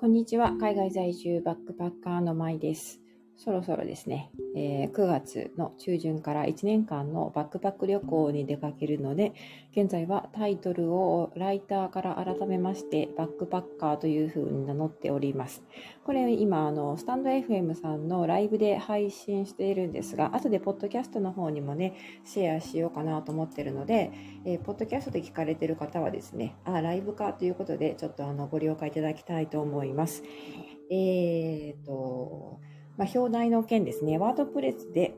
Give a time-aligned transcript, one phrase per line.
[0.00, 0.52] こんにちは。
[0.60, 3.00] 海外在住バックパッカーの舞です。
[3.38, 9.32] そろそろですね、えー、9月の中旬から1年間のバックパック旅行に出かけるので、
[9.70, 15.62] 現在はタイトルをライターから改めまして、バックパッカーというふうに名乗っております。
[16.04, 21.94] これ今、あの、スタンド FM さんのライブで配信しているんですが、後でポッドキャストの方にもね、
[22.24, 24.10] シェアしようかなと思ってるので、
[24.46, 30.24] えー、ポッドキャストで聞かれている方はですね、あ、ライブかということで、ちょっとあの、ご了解いただきたいと思います。
[30.90, 32.58] えーと、
[32.98, 35.14] まあ、表題の件ですね、ワードプレスで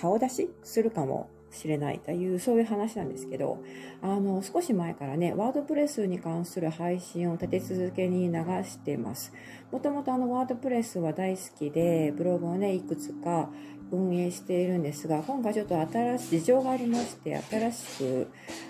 [0.00, 3.58] 顔出しするかもしれないという、そういう話なんですけど、
[4.00, 9.32] あの、少し前からね、ワードプレスに関する配信を立て続けに流してます。
[9.70, 13.50] もともとあの、ワードプレスは大好きで、ブログをね、いくつか
[13.90, 18.28] 運営しているんですが、今回ちょっと新しい事情がありまして、新しく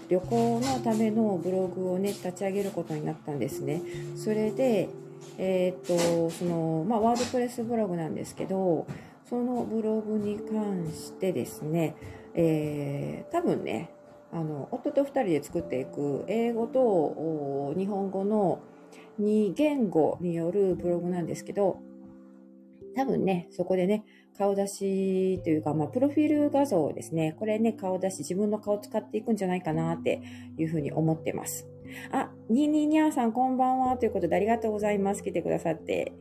[0.08, 3.82] 旅行のためのブログをね、立ち上げることになったんですね。
[4.16, 4.88] それで、
[5.38, 8.86] えー、っと、その、まあ、ワードプレスブログなんですけど、
[9.28, 11.96] そのブログに関してですね、
[12.34, 13.90] えー、多分ね、
[14.32, 18.60] あの、夫と2人で作っていく英語と日本語の
[19.20, 21.80] 2言語によるブログなんですけど、
[22.94, 24.04] 多分ね、そこでね、
[24.36, 27.36] 顔出しというか、まあ、プロフィール画像ですね。
[27.38, 30.22] これね、顔出し、自分の顔使っていくんじゃないかなって
[30.58, 31.68] いうふうに思ってます。
[32.10, 35.22] あ、にーにーにゃーさんこんばんはということでありがとうございます。
[35.22, 36.12] 来てくださって。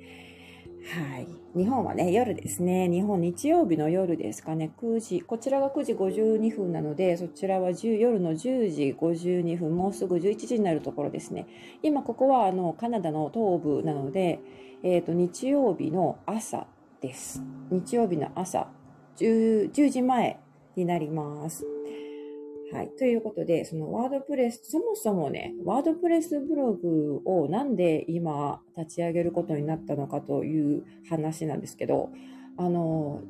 [0.83, 1.27] はい。
[1.55, 2.89] 日本はね、夜ですね。
[2.89, 4.71] 日本日曜日の夜ですかね。
[4.81, 5.21] 9時。
[5.21, 9.75] こちらが9時52分なので、そちらは夜の10時52分。
[9.75, 11.45] もうすぐ11時になるところですね。
[11.83, 14.39] 今ここはあのカナダの東部なので、
[14.83, 16.65] えっ、ー、と、日曜日の朝
[16.99, 17.43] です。
[17.69, 18.67] 日曜日の朝
[19.17, 20.39] 10, 10時前
[20.75, 21.65] になります。
[22.71, 22.91] はい。
[22.97, 32.11] ということで、そのワードプレス、そもそもね、ワードプレスブログをなんで今立ち上げることになったのかという話なんですけど、
[32.57, 33.21] あの、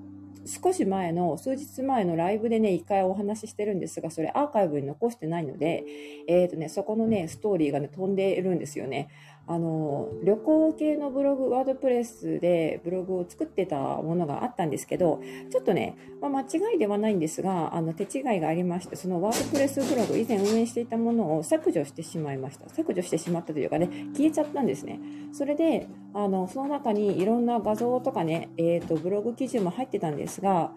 [0.46, 5.86] 少し前の、数日前のライブでね、一回お話ししてるんですが、それアーカイブに残してないので、
[6.28, 9.10] えっ、ー、とね、そこのね、ストーリーがね、飛んでいるんですよね。
[9.52, 16.42] あの、旅行系のブログ、ワードプレスでブログを作ってたものがあったんですけど、ちょっとね、まあ、間
[16.72, 22.70] 違いではないんですが、あの、手違いがありまして、そのワードプレスブログ、以前運営していたものを削除してしまいました。
[22.70, 25.02] 削除してしまったというかね、消えちゃったんですね。
[25.34, 30.72] それで、あの、その中にいろんな画像とかね、えっ、ー、と、ブログ記事も入ってたんですが、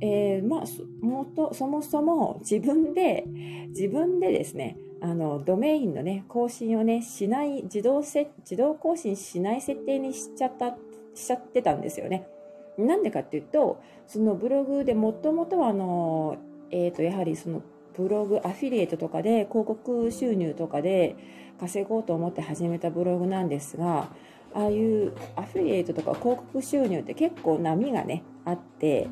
[0.00, 3.24] えー、まあ、もと、そもそも自分で、
[3.68, 10.76] 自分でですね、あの、ドメインのね、更新をね、しない、自動せ、自動更新しない設定にしちゃった、
[11.14, 12.26] しちゃってたんですよね。
[12.78, 16.36] なんでかっていうと、そのブログでもともとはあの、
[16.70, 17.62] えっ、ー、と、やはりその
[17.96, 21.16] ブログ、アフィリエイトとかで広告収入とかで
[21.60, 24.08] 稼ごうと思って始めたブログなんですが、
[24.54, 29.08] ああいうアフィリエイトとか広告収入って結構波がね、あって、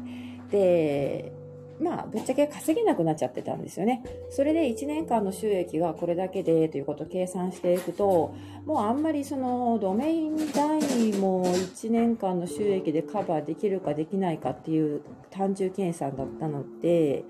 [0.53, 1.33] で、
[1.81, 4.05] まあ、ぶっちゃけ稼げなくなっちゃってたんですよね。
[4.31, 10.81] それで1年間の収益がこれだけでということを計算していくと、もうあんまりそのドメイン代
[11.19, 17.25] も1年間の収益でカバーできるかできないかっていう単純計算だったので、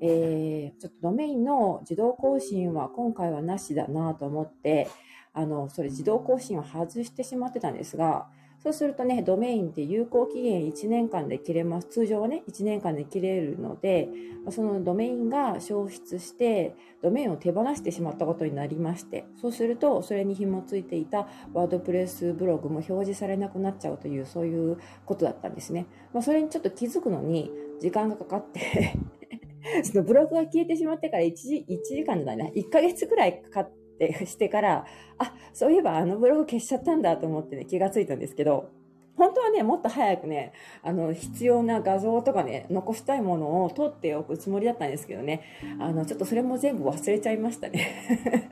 [0.00, 4.88] えー、ちょっとドメインの自動更新は今回はなしだなと思って、
[5.34, 8.28] あの、それ自動更新を外してしまってたんですが、
[8.64, 11.88] そうするとね、ドメインって有効期限1年間で切れます。
[11.88, 14.08] 通常はね、1年間で切れるので、
[14.48, 25.84] そのドメインが消失して、ドメインを手放してしまったことになりまして、そうすると、それに紐ついていたワードプレスブログも表示されなくなっちゃうという、そういうことだったんですね。
[26.14, 27.50] まあ、それにちょっと気づくのに
[27.82, 28.94] 時間がかかって
[29.84, 34.84] そのブログが消えてしまってから1時 ,1 時間じゃないな、1ヶ月くらいかかって、ってしてから、
[35.18, 38.70] あ、そういえばあのブログ消しちゃったんだと思ってね、気がついたんですけど、
[39.16, 45.42] 本当はね、もっと早くね、あの、必要な画像とかね、残したいものを撮っておくつもりだったんですけどね、
[45.78, 48.50] あの、ちょっとそれも全部忘れちゃいましたね。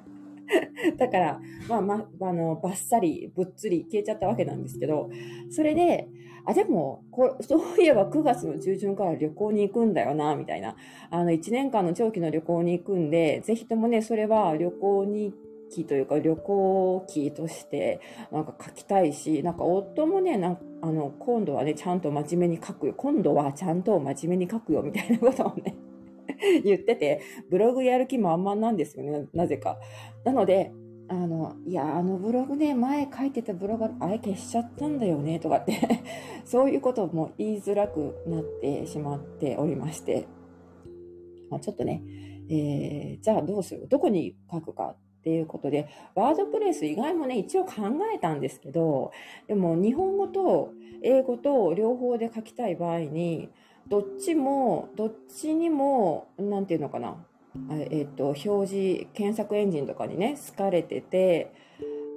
[0.97, 5.11] だから、まあ、ま、あの、ばっさり、ぶっつり消えちゃったわけなんですけど、
[5.51, 6.09] それで、
[6.45, 10.77] あ、でも、こそういえば9月の中旬から旅行に行くんだよな、みたいな。
[11.11, 15.33] あの、1年間の長期の旅行に行くんで、ぜひともね、それは旅行に
[15.73, 18.01] 期というか旅行期として
[18.31, 22.95] なんか書きたいし、なんか夫もね、なんあの、今度はね、ちゃんと真面目に書くよ。
[22.97, 25.75] 今度はちゃんと真面目に書くよ、みたいなことをね
[26.65, 27.21] 言ってて、
[27.51, 29.79] ブログやる気満々なんですよね、なぜか。
[30.25, 30.73] なので、
[31.09, 35.75] あの、いや、あのブログね、前書いてたブログ、あれ消しちゃったんだよね、とかって
[36.45, 40.27] そういうことも言いづらくなってしまっておりまして、
[41.51, 42.03] まあ、ちょっとね、
[42.49, 43.89] えー、じゃあどうする？
[43.89, 47.73] どこに書くかっていうことで、ワードプレス以外もね、一応考
[48.15, 49.13] えたんですけど、
[49.47, 50.73] でも日本語と
[51.03, 53.51] 英語と両方で書きたい場合に、
[53.89, 57.17] どっちも、どっちにも、なんていうのかな、
[57.91, 61.53] えっ、と、表示、検索エンジンとかにね、好かれてて、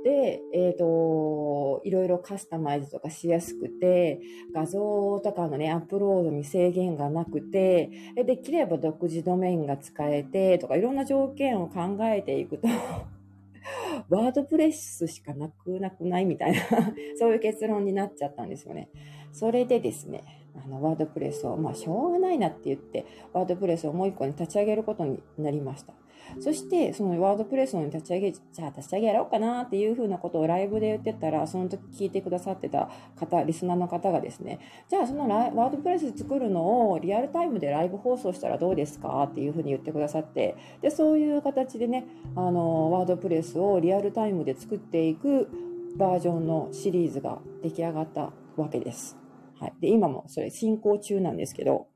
[0.05, 4.19] で、えっ、ー、と、いろいろカスタマイズとかしやすくて、
[4.53, 12.67] 画像とかのね、アップロードに制限がなくて、できれば独自ドメインが使えて、とかいろんな条件を考えていくと
[14.09, 16.59] ワードプレスしかなくなくないみたいな
[17.17, 18.89] そういう結論になっちゃったんですよね。
[19.31, 20.23] それでですね、
[20.63, 25.93] あのワードプレスを、まあ、しょうがないなって言って、ワードプレスをもう一個に立ち上げることになりました。
[26.39, 34.59] そして、そのワードプレスの立ち上げ、じゃあ立ち上げやろうかなっていうふうなことをライブで言ってたら、その時聞いてくださってた方、リスナーの方がですね、
[34.89, 42.05] じゃあそのワードプレス作るのをリアルタイムでライブ放送したらどうですかっていうふうに言ってくださって、で、そういう形でね、
[42.35, 45.47] あの、ワードプレスをリアルタイムで作っていく
[45.95, 49.24] バージョンのシリーズが出来上がったわけです。
[49.59, 49.73] はい。
[49.81, 51.87] で、今もそれ進行中なんですけど、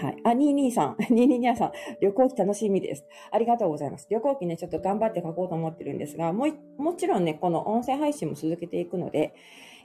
[0.00, 0.16] はい。
[0.24, 0.96] あ、22さん。
[1.14, 1.72] 222さん。
[2.00, 3.04] 旅行機楽しみです。
[3.30, 4.06] ありがとうございます。
[4.10, 6.46] 旅行機ね、ちょっと頑張って書こうと思ってるんですが、も
[6.78, 9.34] もちろんね、この音声配信も続けていくので、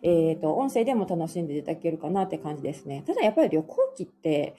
[0.01, 3.04] えっ、ー、と、音声でも楽しんでいただけるかなって感じですね。
[3.06, 4.56] ただやっぱり旅行機って、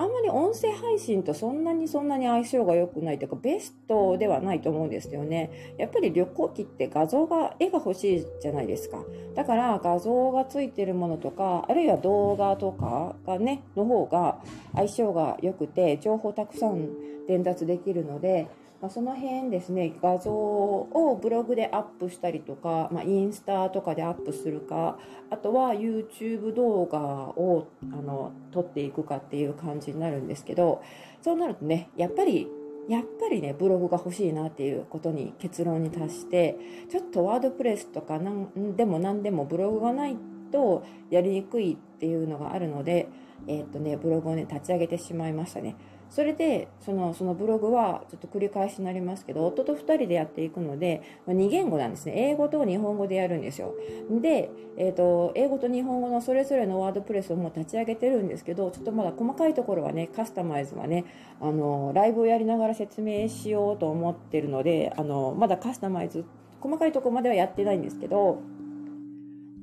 [0.00, 5.74] あんまり音声配信とそんなにそんなに相性が良くないというか、ベストではないと思うんですよね。
[5.76, 9.04] やっぱり旅行機って画像が、絵が欲しいじゃないですか。
[9.34, 14.38] だから画像がついてるものとか、あるいは動画とかがね、の方が
[14.74, 16.88] 相性が良くて、情報たくさん
[17.28, 18.48] 伝達できるので、
[18.80, 24.98] まあ、その辺ですね画像をブログでアップしたりとか、まあ、インスタとかでアップするか
[25.30, 30.82] あとは YouTube 動画をあの撮っていくかっていう感じになるんですけど
[31.22, 32.48] そうなるとねやっぱり
[32.88, 36.56] やっぱりねブログが欲しいなっていうことに結論に達して
[36.90, 40.16] ちょっとワードプレスとか何でも何でもブログがない
[40.50, 43.08] とやりにくいっていうのがあるので、
[43.46, 45.76] えー、っとね、ブログをね立ち上げてしまいましたね。
[46.10, 52.14] それでそのそのブログはちょっと繰り返しになりますけど夫と2人でやっていくので、2言語なんですね。
[52.16, 53.74] 英語と日本語でやるんですよ。
[54.20, 61.04] で、えーと、英語と日本語のそれぞれのワードプレスをもう立ち上げてるんですけどちょっとまだ細かいところはねカスタマイズはね
[61.40, 66.24] あのライブをやりながら説明しようと思ってるのであのまだカスタマイズ
[66.60, 68.42] 細かいところまではやってないんですけど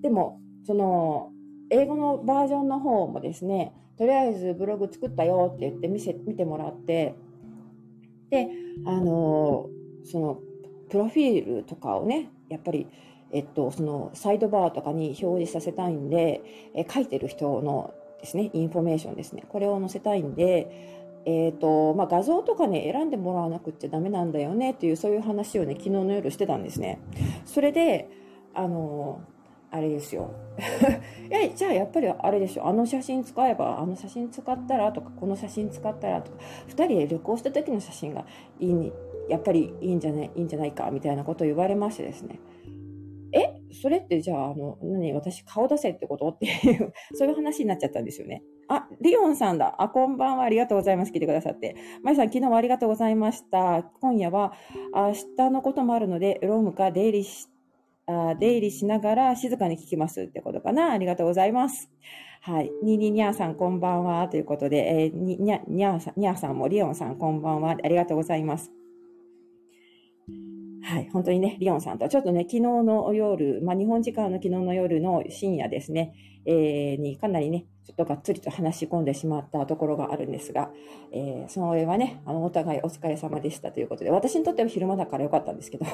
[0.01, 1.31] でもその
[1.69, 7.15] 英語のバージョンの方もですねとりあえずブログ作ったよって言って見せ見てもらって
[8.29, 8.47] で
[8.85, 9.69] あの
[10.03, 10.39] その
[10.89, 12.87] プロフィールとかをねやっぱり
[13.31, 16.41] えっと、そのサイドバーとかに表示させたいんで、
[16.73, 19.43] え書いてる人のですね、インフォメーションですね。
[19.49, 26.99] これを載せたいんで、え、ー、と、まあ、画像とかね、選んでもらわなくちゃダメなんだよねっていう、そういう話をね、昨日の夜してたんですね。
[27.45, 28.07] それで、
[28.53, 29.21] あの、
[29.69, 30.31] あれですよ。
[31.29, 32.65] え、じゃあやっぱりあれでしょ。
[32.65, 36.37] あの写真使えば、あの写真使ったらとか、この写真使ったらとか、
[36.69, 38.25] 2人で旅行した時の写真が
[38.59, 38.93] いいに、
[39.29, 42.39] やっぱりいいんじゃない、いいんじゃないか、みたいなことを言われましてですね。
[43.33, 46.29] えそれってじゃあ、あの、何、私顔出せってこと？
[46.29, 46.49] ってい
[46.81, 48.41] うそういう話になっちゃったんですよね。
[48.69, 49.75] あ、リオンさんだ。
[49.79, 50.45] あ、こんばんは。
[50.45, 51.11] ありがとうございます。
[51.11, 51.75] 聞いてくださって。
[52.03, 53.83] まゆさん、昨日はありがとうございました。
[53.99, 54.53] 今夜は、
[54.93, 57.56] 明日のこともあるので、ロームか出入りして、
[58.07, 60.91] あ出入りしながら静かに聞きますってことかな。
[60.91, 61.91] ありがとうございます。
[62.41, 62.71] はい。
[62.81, 64.27] にににゃーさんこんばんは。
[64.29, 67.71] ということで、えー、ににゃ、にゃーさん、にゃーさんもリオンさんこんばんは。
[67.71, 68.71] ありがとうございます。
[70.83, 71.09] はい。
[71.11, 76.13] 本当にね、リオンさんと、ちょっとね、昨日の夜、まあ、日本時間の昨日の夜の深夜ですね、
[76.45, 80.71] えー、にかなりね、ちょっとがっつりと話し込んでしまったところがあるんですが、
[81.11, 85.85] えー、その上はね、あの、お互いお疲れ様でしたということで、私にとっては昼間だからよかったんですけど、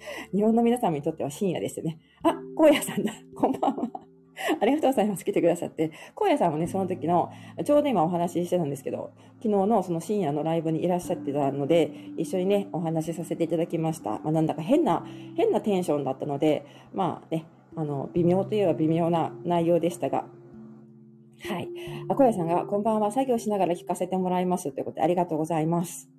[0.34, 1.98] 日本の皆様にとっては深夜ですよね。
[2.22, 3.12] あ、荒野さんだ。
[3.34, 3.90] こんばんは。
[4.60, 5.24] ありがとうございます。
[5.24, 5.90] 来てくださって。
[6.14, 7.30] 荒野さんもね、その時の、
[7.64, 9.10] ちょうど今お話ししてたんですけど、
[9.42, 14.10] 昨日のその深夜のライブにいらっしゃってたので、一緒にね、お話しさせていただきました。
[14.10, 15.04] まあ、なんだか変な、
[15.36, 20.26] 変なテンションだったので、まあね、あの、微妙といえば微妙な内容でしたが、
[21.40, 21.68] はい。
[22.08, 26.10] あ、小屋さんが、こんばんは、作業しながら聞かせてもらいますということで、ありがとうございます。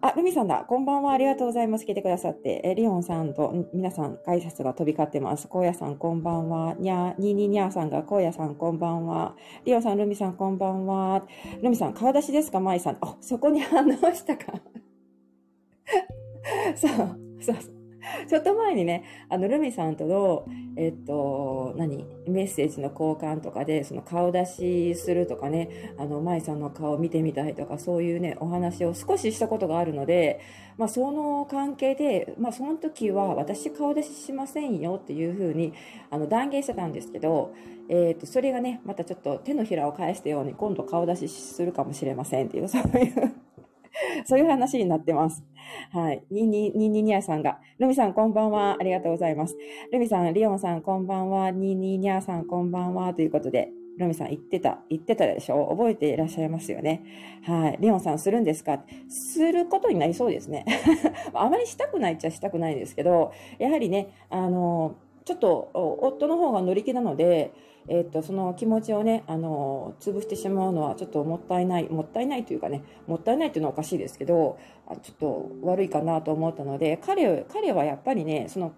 [0.00, 0.64] あ、ルミさんだ。
[0.66, 1.12] こんばんは。
[1.12, 1.86] ありがとうございます。
[1.86, 2.60] 来てくださって。
[2.64, 5.48] え、リオンさんと皆さん、挨拶が飛び交ってます。
[5.52, 6.74] 荒野さん、こんばんは。
[6.74, 9.36] にゃ、にににゃーさんが、荒野さん、こんばんは。
[9.64, 11.24] リオンさん、ルミさん、こんばんは。
[11.62, 12.58] ルミさん、顔出しですか？
[12.58, 12.98] マイさん。
[13.00, 14.52] あ、そこに反応したか。
[16.74, 17.77] そう、そう。
[18.28, 20.44] ちょっと前にね、あの、ルミさんとの、
[20.76, 30.40] えっと、何、メッセージの交換とかで、その顔出しするとかね、あの、舞さんの顔見てみたいとか、そういうね、お話を少ししたことがあるので、
[30.76, 35.72] まあ、その関係で、まあ、その時は、私顔出ししませんよっていうふうに、
[36.10, 37.52] あの、断言してたんですけど、
[37.88, 43.47] えっと、それがね、またちょっと手のひらを返したように、今度顔出しするかもしれませんっていう、そういう
[44.26, 45.44] そういう話になってます。
[45.90, 46.22] はい。
[46.30, 48.76] ニーニ、ニニャさんが、ルミさんこんばんは。
[48.78, 49.56] ありがとうございます。
[49.92, 51.50] ルミさん、リオンさんこんばんは。
[51.50, 53.12] ニーニニャさんこんばんは。
[53.14, 55.66] ということで、ルミさん言ってた、言ってたでしょ？
[55.70, 57.02] 覚えていらっしゃいますよね。
[57.42, 57.78] はい。
[57.80, 58.84] リオンさんするんですか？
[59.08, 60.64] することになりそうですね。
[61.34, 64.94] あまりしたくないっちゃしたくないですけど、やはりね、あの、
[65.28, 67.52] ちょっと夫の方が乗り気なので、
[67.86, 74.58] えっと、その気持ちをね、あの、潰してしまうのはちょっともったいない、もったいないというかね、もったいないっていうのはおかしいですけど、
[75.02, 78.72] ちょっと悪いかなと思ったので、彼、彼はやっぱりね、その、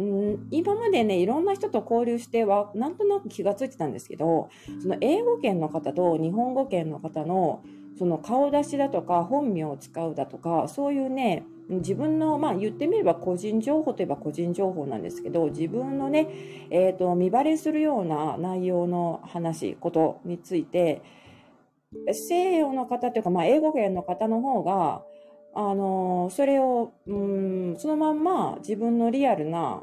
[0.00, 4.48] ん今までね、いろんな人と交流しては、なんとなく気がついてたんですけど、
[4.80, 7.62] その英語圏の方と日本語圏の方の、
[7.98, 16.28] その顔出しだとか本名を使うだとかそういうね自分のまあ言ってみれば個人情報といえば個人情報なんですけど自分のね、
[16.70, 21.02] えーと、見バレするような内容の話ことについて
[22.12, 25.02] 西洋の方というか、まあ、英語圏の方の方が
[25.54, 29.82] あのそれをうんそのまんま自分のリアルな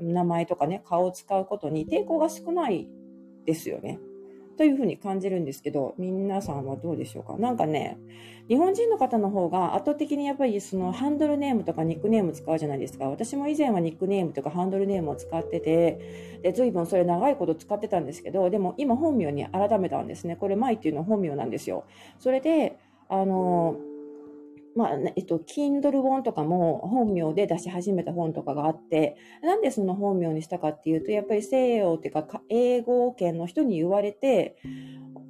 [0.00, 2.88] 名前とかね顔を使うことに抵抗が少ない
[3.44, 3.98] ですよね。
[4.56, 7.36] というふうに感じるんですけど、皆さんはどうでしょうか？
[7.36, 7.98] なんかね、
[8.48, 13.08] 日本人の方の方が圧倒的にやっぱりそのハンドルネームとかニックネーム使うじゃないですか。
[13.08, 20.36] 私も以前はニックネームとかハンドルネームを使ってて、で、随分それ長いこと使ってたんですけど、でも今本名に改めたんですね。
[20.36, 21.84] これ、マイっていうのは本名なんですよ。
[22.18, 23.76] それで、あの
[24.74, 34.56] まあ、えっと、Kindle 本とかも本名で出し始めた本とかがあって、なんでその本名にしたかっていうと、やっぱり西洋っていうか、英語圏の人に言われて、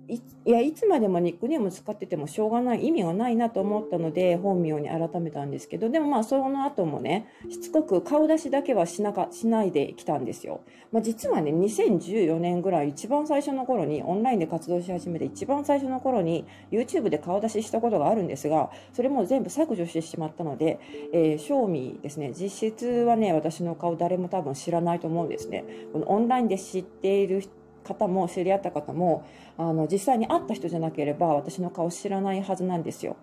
[0.06, 10.60] いや、いつまでもニックネーム使っててもしょうがない、意味がないなと思ったので、本名に改めたんですけど、でもまあ、その後もね、しつこく顔出しだけはしなか、しないできたんですよ。
[10.92, 20.78] まあ、実はね、2014年ぐらい、一番最初の頃に、オンラインで活動し始めて、一番最初の頃に、YouTube で顔出ししたことがあるんですが、それも全全部削除してしまったので、
[21.12, 25.64] えー、賞味ですね、実質はね、私の顔誰も多分知らないと思うんですね。
[25.92, 27.42] このオンラインで知っている
[27.82, 29.26] 方も知り合った方も
[29.58, 33.16] あの実際に会った人じゃなければ私の顔知らないはずなんですよ。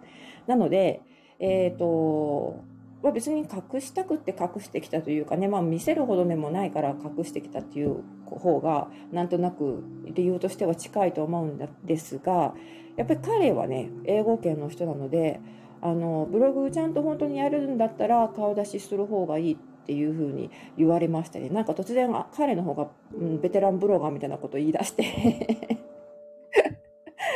[0.48, 1.01] なので、
[1.39, 2.62] えーと
[3.01, 9.82] まあ、別に隠したくって隠してきたというかね、まあ、見せるほどでもないから隠してきたっていう方がなんとなく
[10.13, 12.53] 理由としては近いと思うんですが
[12.98, 15.39] やっぱり彼はね英語圏の人なので
[15.81, 21.50] あのブログちゃんと本当にやるんだったら顔出しする方がいいっていうふうに言われましたね。
[21.50, 25.81] なんか突然彼の方が、うん、ベテランブロガーみたいなことを言い出して。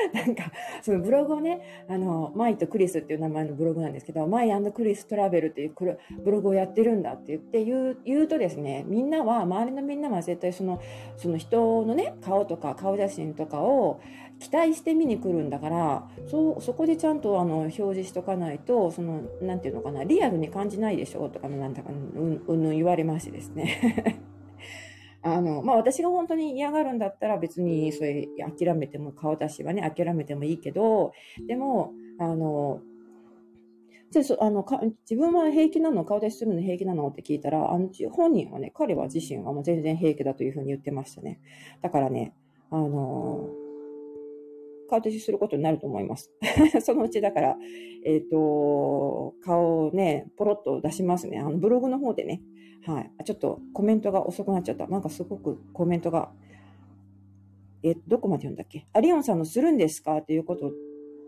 [0.13, 5.73] なんか、そのブログをね、あの、マイとクリスっていう名前のブログなんですけど、マイクリストラベルっていう
[6.23, 10.79] ブログをやってるんだって言って言う言うとですね、みんなは、周りのみんなは絶対その、
[11.17, 13.99] その人のね、顔とか顔写真とかを
[14.39, 24.19] 期待して見に来るんだから、そう、そこでちゃんとあの、表示しとかないと、その、なんていうのかな、リアルに感じないでしょとか、なんだか、うん、うん、言われましてですね。
[25.21, 28.27] あの、まあ私が本当に嫌がるんだったら別にそれ
[28.57, 31.13] 諦めても、顔出しはね、諦めてもいいけど、
[31.47, 32.81] でも、あの、
[34.15, 41.41] でそあのか自分は平気なの顔出しするの平気なのって聞いたらあの本人はね彼は自身はもう全然平気だというふうに言ってましたね
[41.81, 42.33] だからね
[42.71, 43.49] あの
[44.87, 46.31] 顔出しすることになると思います
[46.81, 47.57] そのうちだから
[48.05, 52.41] えっ、ー、と顔をねポロッと出しますねあのブログの方でね
[52.85, 53.11] はい。
[53.23, 54.85] ちょっとコメントが遅くなっちゃった。
[54.87, 56.31] なんかすごくコメントが、
[57.81, 58.85] え、どこまで読んだっけ？
[58.93, 60.17] あ、リオンさんのするんですか？
[60.17, 60.71] っていうこと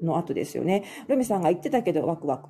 [0.04, 0.84] の後ですよね。
[1.08, 2.50] ルミさんが言ってたけど、ワクワク。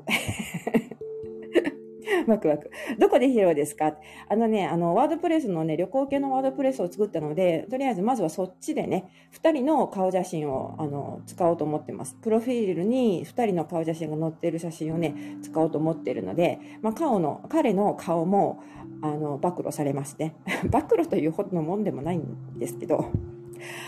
[2.27, 2.71] ワクワク。
[2.99, 3.93] どこで披露ですか？
[4.29, 12.15] あのね、あの、ワードプレスのね、旅行系のワードプレスを作ったので、とりあえずまずはそっちでね、2人の顔写真を、あの、使おうと思ってます。
[12.21, 18.59] プロフィールに2人の顔写真が載ってる写真をね、使おうと思ってるので、まあ、顔の、彼の顔も、
[19.01, 20.35] あの、暴露されますね。
[20.71, 23.05] 暴露というほどのもんでもないんですけど、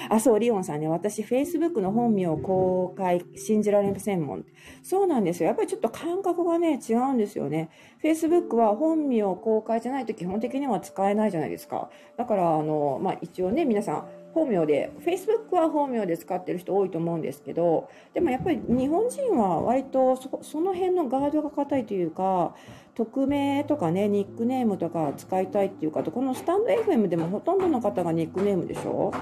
[0.09, 4.45] あ、そう、リオンさんね、私、Facebook の本名を公開、信じられませんもん。
[4.83, 5.47] そうなんですよ。
[5.47, 7.69] やっぱりちょっと感覚がね、違うんですよね。
[8.03, 11.89] Facebook は本名公開じゃないと基本的には使えないじゃないですか。
[12.17, 22.53] だから、あの、まあ、一応ね、皆さん、本名で、Facebook は本名で使ってる人多いと思うんですけど、でもやっぱり日本人は割とそその辺のガードが硬いというか、
[22.95, 29.13] 匿名とかね、ニックネームとか使いたいっていう方、このスタンド FM でもほとんどの方がニックネームでしょ？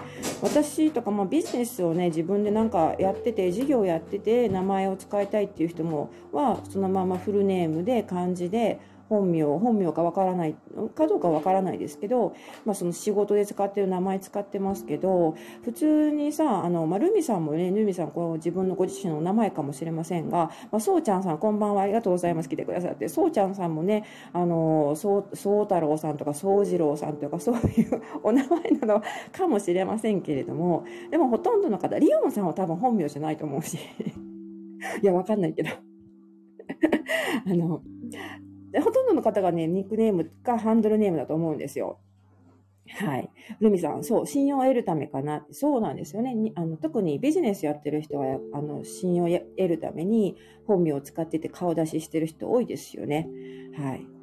[0.42, 10.56] 私とか、まあ、ビジネスをね、自分でなんかやってて、事業やってて、名前を使いたいっていう人も、は、そのままフルネームで、漢字で、本名、本名かわからない、
[10.96, 12.36] かどうかわからないですけど、
[12.66, 22.50] まあその仕事で使ってる名前使ってますけど、普通にさ、あの、まあルミさんもね、ルミさん、こう自分のご自身の名前かもしれませんが、まあそうちゃんさん、こんばんは、ありがとうございます。
[22.50, 33.78] 来てくださって、そうちゃんさんもね、あの、そう、そう太郎さんとか、そう次郎さんとか、そういうお名前なのかもしれませんけれども、でもほとんどの方、リオンさんは多分本名じゃないと思うし、
[35.02, 35.70] いや、わかんないけど。
[37.46, 37.82] あの、
[38.72, 42.00] で、ほとんどの方がね、ニックネームかハンドルネームだと思うんですよ。
[42.90, 43.30] はい。
[43.60, 45.46] ルミさん、そう、信用を得るためかな。
[45.52, 46.36] そうなんですよね。
[46.56, 53.30] あの特にビジネスやってる人は、あの、信用を得るために本名を使ってて顔出ししてる人多いですよね。
[53.78, 54.17] はい。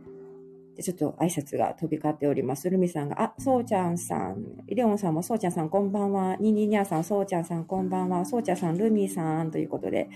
[0.83, 2.69] ちょっと挨拶が飛び交っております。
[2.69, 10.09] ルミさんが、あ、そうちゃんさん、イレオンさんもそうちゃんさんこんばんは、ニーニニャさん、そうちゃんさんこんばんは、そうちゃんさん、ルミさんということで、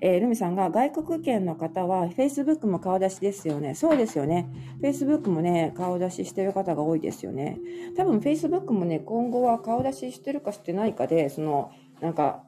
[0.00, 3.74] えー、ルミさんが外国圏の方は Facebook も顔出しですよね。
[3.74, 4.48] そうですよね。
[4.82, 7.58] Facebook もね、顔出ししてる方が多いですよね。
[7.96, 12.44] 多分 Facebook もね、今後は顔出ししてるかしてないかで、その、なんか、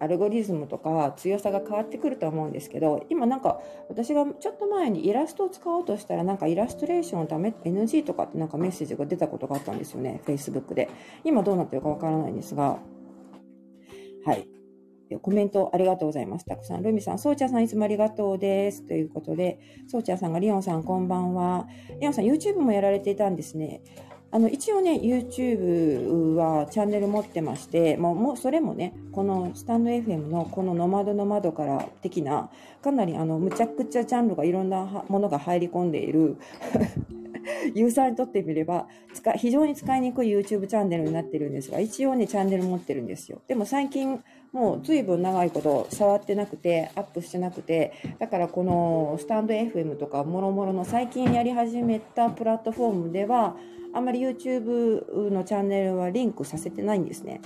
[0.00, 10.88] アルゴリズムとか強さが変わってくると思うんですけど今なんか私がちょっと前にイラストを使おうとしたらなんかイラストレーションをダメ NG とかってなんかメッセージが出たことがあったんですよね Facebook で
[11.24, 12.78] 今どうなってるかわからないんですが
[14.24, 14.48] はい
[15.22, 16.44] コメントありがとうございます。
[16.44, 16.82] たくさん。
[16.82, 18.86] ルミさん、そうちゃんさんいつもありがとうです。
[18.86, 21.66] ということで、そうちゃんさんがリオンさんこんばんは。
[21.98, 23.80] リオンさん YouTube もやられていたんですね。
[24.30, 32.50] あの一応ね、YouTube はチャンネル持ってまして、もうもうそれもね、このスタンド FM のこのノマドの窓から的な、
[32.82, 36.36] かなりあのむちゃくちゃジャンルがいろんなものが入り込んでいる
[37.74, 43.40] ユーザーにとってみれば使非常に使いにくい YouTube チャンネルになってるんですが、一応ね、チャンネル持ってるんですよ。
[43.48, 53.56] でも最近、もう随分長いこと触ってなくて、アップしてなくて、だからこのスタンド FM とかもろもろの最近やり始めたプラットフォームでは、
[53.94, 57.40] あんまり YouTube のチャンネルはリンクさせてないんですね。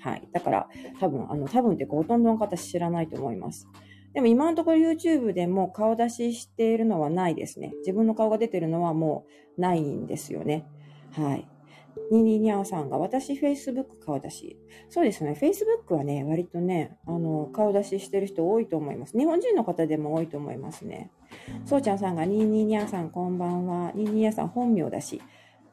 [0.00, 0.28] はい。
[0.32, 0.68] だから、
[1.00, 3.68] 多分、あの、多分ってほとんどの方知らないと思います。
[4.12, 7.72] でも今のところ YouTube でも顔出ししているのはないですね。
[7.78, 9.26] 自分の顔が出てるのはも
[9.58, 10.64] うないんですよね。
[11.12, 11.48] はい。
[12.10, 14.58] ニニニャオさんが、私 Facebook 顔出し。
[14.88, 15.36] そうですね。
[15.40, 19.16] Facebook はね、割とね、あの、顔出ししてる人多いと思います。
[19.16, 21.10] 日本人の方でも多いと思いますね。
[21.64, 23.92] そうちゃんさんが、ニーニーニャーさんこんばんは。
[23.94, 25.20] ニーニーニャーさん本名だし。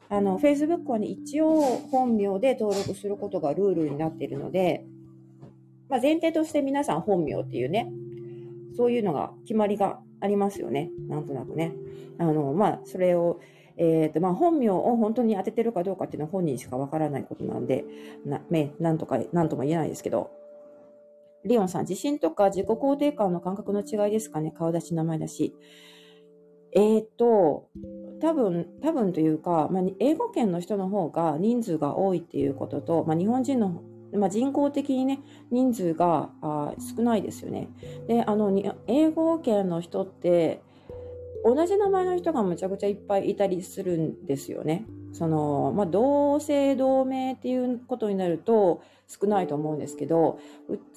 [0.08, 4.84] あの、Facebook はね、一応本名で登録することがルールになっているので、
[5.88, 7.90] まあ、前提として皆さん本名っていうね、
[8.76, 10.90] そういうのが、決まりがありますよね。
[11.08, 11.72] なんとなくね。
[12.18, 13.40] あの、まあ、それを、
[13.82, 17.84] えっ、ー、と、まあ、本名を本当に当ててるかどうかっていうのは本人しかわからないことなんで、
[18.24, 20.30] な、め、なんとか、なんとも言えないですけど、
[21.44, 25.56] リオンさん、自信とか自己肯定感の感覚の違いですかね顔出し、名前だし。
[26.70, 27.70] えっ、ー、と、
[28.20, 33.82] 多分、多分というか、まあ、英語圏の人の方が人数が多いっていうことと、まあ、日本人の、
[34.14, 37.68] まあ、人口的にね、人数があ少ないですよね。
[38.06, 40.62] で、あの、英語圏の人って、
[41.44, 44.84] 同じ名前の人がむちゃくちゃいっぱいいたりするんですよね。
[45.12, 50.38] その、まあ、同姓同名っていうことになると少ないと思うんですけど、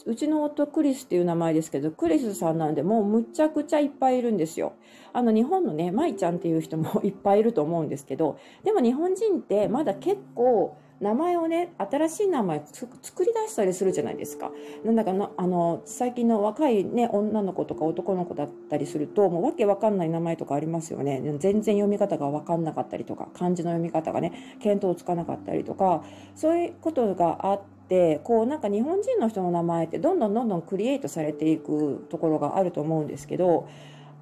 [0.05, 4.73] うちの夫クリスっていう名前ですけど、クリスさんなんでもうむちゃくちゃいっぱいいるんですよ。
[5.11, 14.51] あの日本のね、舞ちゃんっていう人も いっぱいいると思うんですけど、でも日本人ってまだ結構名前をね、新しい名前作り出したりするじゃないですか。
[14.85, 21.21] なんだかな、あの、最近の若いね、女の子とか男の子だったりすると、もうわけわかんない名前とかありますよね。
[21.39, 24.31] 全然読み方がわかんなかったりとか、漢字の読み方がね、
[24.63, 26.03] 見当つかなかったりとか、
[26.33, 33.67] そういうことがあって、こうなんか日本人の人の名前ってどんどんどんどんクリエイトされていくところがあると思うんですけど、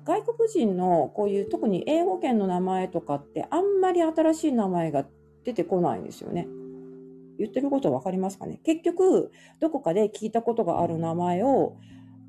[0.06, 5.06] 外国人のこういう特に英語圏の名前とかってあんまり新しい名前が
[5.46, 6.48] 出てこないんですよね。
[7.38, 8.60] 言ってること分かりますかね？
[8.64, 11.76] 結局、どこかで聞いたことがある名前を、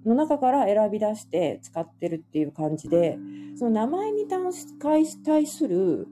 [0.04, 3.18] の中から選び出して使ってるっていう感じで、
[3.56, 6.06] その名前に対する、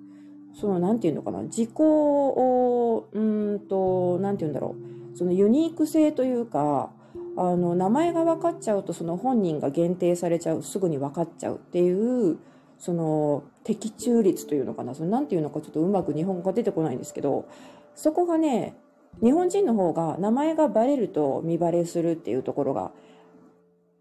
[0.54, 4.76] その、なんていうのかな、自己を、うんと、なんていうんだろ
[5.14, 6.90] う、そのユニーク性というか、
[7.36, 12.38] あの、名前が分かっちゃうと、その本人が限定されちゃう、すぐに分かっちゃうっていう、
[12.78, 17.46] その、的中率というのかな、その、なんていうのかちょっとうまく日本語が出てこないんですけど、
[17.94, 18.74] そこがね、
[19.20, 22.92] 日本人の方が名前がバレると見バレするっていうところが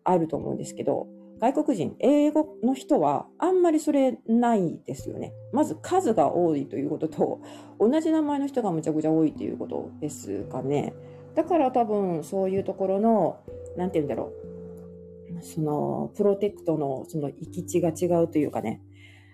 [0.04, 1.08] あると思うんですけど、
[1.39, 5.34] 外国人、英語の人はあんまりそれないですよね。
[5.52, 7.41] まず数が多いということと、
[7.80, 10.93] 同じ名前の人がむちゃくちゃ多いということですかね。
[11.34, 13.39] だから多分そういうところの、
[13.76, 14.32] なんて言うんだろ
[15.36, 15.43] う。
[15.43, 18.82] その、プロテクトのその行き地が違うというかね。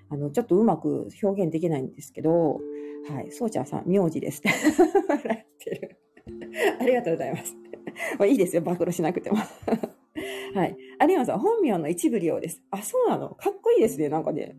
[0.09, 2.61] あの、ちょっとうまく表現できないんですけど、
[3.09, 4.49] はい、そうちゃんさん、名字ですって。
[5.07, 5.97] 笑ってる。
[6.79, 7.55] ありがとうございます。
[8.19, 9.37] まあ、いいですよ、暴露しなくても。
[10.53, 10.77] はい。
[11.01, 12.63] 有山さん、本名の一部利用です。
[12.71, 13.29] あ、そうなの？
[13.35, 14.55] かっこいいですね、なんかね。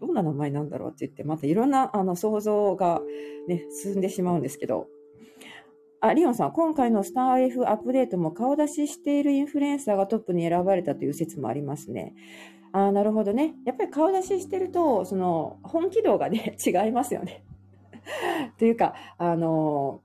[0.00, 3.02] どんな名前なんだろうって言って、またいろんなあの想像が
[3.46, 4.88] ね、進んでしまうんですけど。
[6.00, 12.14] あ、リオンさん、今回のスター F アップデートも顔出ししているインフルエンサーがトップに選ばれたという説もありますね。
[12.72, 13.54] あなるほどね。
[13.64, 17.44] やっぱり顔出ししてると、その、本気度がね、違いますよね。
[18.58, 20.00] というか、あの、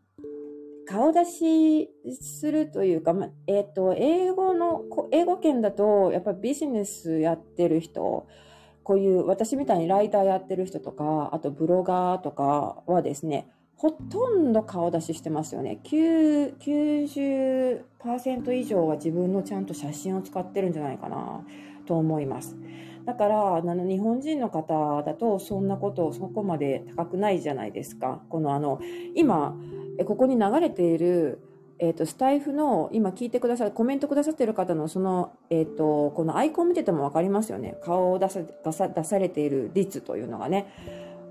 [0.86, 1.90] 顔出し
[2.22, 8.26] するというか、ま、えっ、ー、と、英語の、英語圏だと、やっぱりビジネスやってる人、
[8.84, 15.82] こういう私みたいにライターやってる人とか、あとブロガーとかはですね、ほとんど顔出ししてますよね。
[15.84, 21.46] 90%以上は自分のちゃんと写真を使ってるんじゃないかな
[21.86, 22.56] と思います。
[23.08, 28.22] だから、あの、日本人の方だと、そんなことそこまで高くないじゃないですか。
[28.28, 28.82] このあの、
[29.16, 29.56] 今、
[30.06, 31.40] ここに流れている、
[31.80, 37.78] え、ー、と、スタイフの、今聞いてくださる、コメントくださっている方の、その、え、ー、と、このアイコンを見てても分かりますよね。
[37.82, 40.66] 顔を出さ、出さ、出されている率というのがね。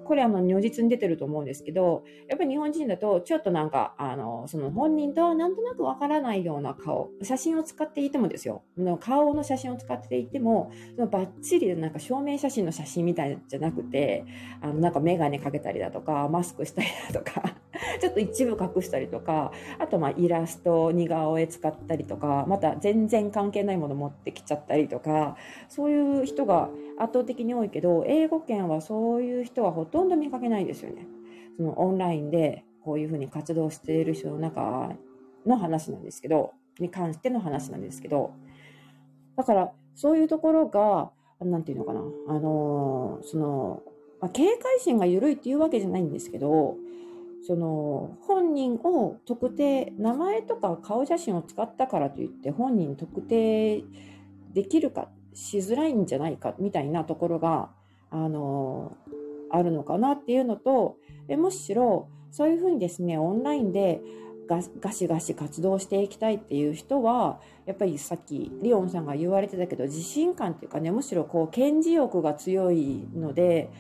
[0.07, 8.63] これあの如実に出てると思うんですけど、やっぱり日本人だとちょっとなんか、あの、その本人とはなんとなくわからないような顔、写真を使っていてもですよ、
[9.01, 14.25] 顔の写真を使っていても、そのバッチリなんか証明写真の写真みたいじゃなくて、
[14.61, 17.57] あの、なんかメガネかけたりだとか、マスクしたりだとか、
[18.01, 25.37] ちょっと一部隠したりとか、あとまあイラスト、似顔絵使ったりとか、また全然関係ないもの持ってきちゃったりとか、
[25.69, 31.07] そういう人が圧倒的に多いけど、英語圏はそういう人はほとんどとんど見かけないですよね。
[31.57, 34.93] そのオンラインでこういうふうに活動している人の中
[35.47, 38.35] の話なんですけど、に関しての話なんですけど、
[39.37, 43.83] だからそういうところが、なんていうのかな、あのその、
[44.21, 46.77] まあ、警戒心が緩いっていうわけじゃないんですけど、
[47.47, 53.83] その本人を特定、名前とか顔写真を使ったからといって本人特定
[54.53, 57.71] できるかしづらいんじゃないかみたいなところが、
[58.11, 58.95] あの、
[59.51, 60.97] あるのかなっていうのと、
[61.29, 64.03] えむしろそういうふうにですね、オンラインで
[64.49, 73.71] ガガシガシ活動していきたいっていう人は、やっぱりさっきリオンさんが言われてたけど、自信感っていうかね、むしろこう、顕示欲が強いので、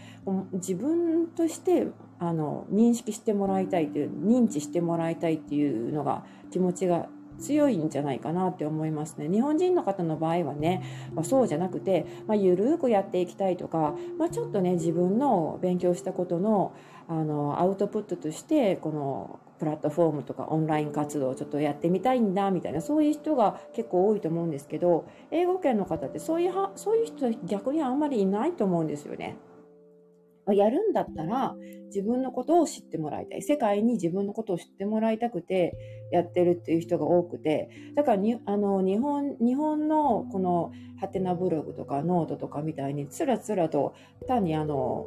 [0.52, 1.87] 自分として
[2.18, 9.29] あの認識してもらいたいという、認知してもらいたいっていうのが気持ちが強いんじゃないかなって思いますね。
[9.29, 10.83] 日本人の方の場合はね、
[11.14, 16.72] まあ、そうじゃなくて、まあ、ゆるーくやっていきたいとか、まあ、ちょっとね、自分の勉強したことの
[17.09, 29.37] あのアウトプットとして、このプラットフォームとかオンライン活動をちょっとやってみたいんだみたいなそういう人が結構多いと思うんですけど英語圏の方ってそういうそういう人逆にあんまりいないと思うんですよね。
[30.52, 31.56] やるんだったら
[31.87, 33.42] 自分のことを知ってもらいたい。
[33.42, 35.76] 世界に自分のことを知ってもらいたくて
[36.12, 43.94] やってるっていう人が多くて、だからにあの日本、日本のこのハテナブログとかノートとかみたいにつらつらと
[44.26, 45.06] 単にあの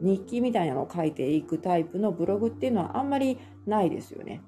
[0.00, 4.40] 日記みたいなのを書いていくタイプのブログっていうのはあんまりないですよね。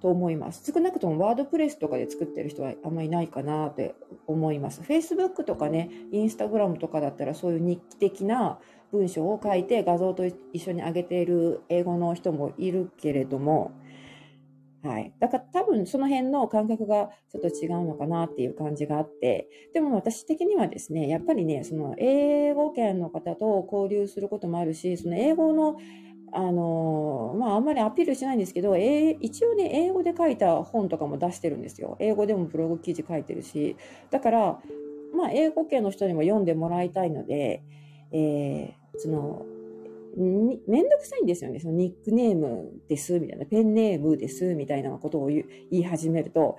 [0.00, 0.70] と思います。
[0.70, 3.94] 少なくともワードプレスとかで作ってる人はあんまりないかなって
[4.26, 4.82] 思います。
[4.82, 8.58] Facebook とかね、Instagram とかだったらそういう日記的な
[8.94, 13.72] 文章を書いて画像と一緒に上げている英語の人もいるけれども、
[14.82, 15.12] はい。
[15.18, 25.76] だから多分その辺の感覚がちょっと違うのかなっていう感じがあって、でも私的にはですね、やっぱりね、その英語圏の方と交流することもあるし、その英語の
[26.36, 31.96] あのまあ、あんまりアピールしないんですけど、えー、一応ね、英語で書いた本とかも出してるんですよ。
[32.00, 33.76] 英語でもブログ記事書いてるし。
[34.10, 34.60] だから、
[35.16, 37.62] まあ、英語系の人にも読んでもらいたいので、
[38.10, 39.44] えー、その、
[40.16, 41.58] めんどくさいんですよね。
[41.58, 46.56] そのニックネームです、みたいな、ペンネームです、みたいなことを言い始めると、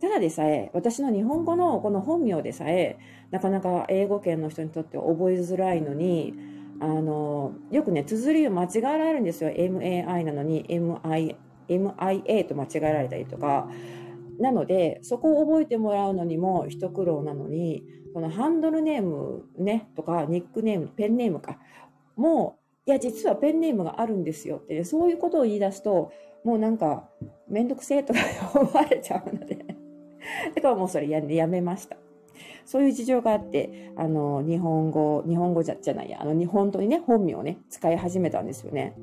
[0.00, 2.98] ただでさえ、私の日本語のこの本名でさえ、
[3.30, 6.34] なかなか英語圏の人にとって覚えづらいのに、
[6.80, 9.50] あの、よくね、綴りを間違えられるんですよ。
[9.50, 11.36] MAI なのに MI、
[11.68, 13.68] MIA と間違えられたりとか。
[14.38, 21.58] なので、そこを覚えてもらうのにも一苦労なのに、このハンドルネームね、とか、ニックネーム、ペンネームか、
[22.16, 26.12] もいや、実はペンネームがあるんですよって、ね、そういうことを言い出すと、
[26.44, 27.08] もうなんか、
[27.48, 28.20] めんどくせえとか
[28.58, 29.54] 思われちゃうので
[30.54, 31.96] だからもうそれややめました。
[32.64, 38.94] そういう事情があって、あの、日本語、日本語じゃじゃないや、あの、日本当にね、本名をね、使い始めたんですよね。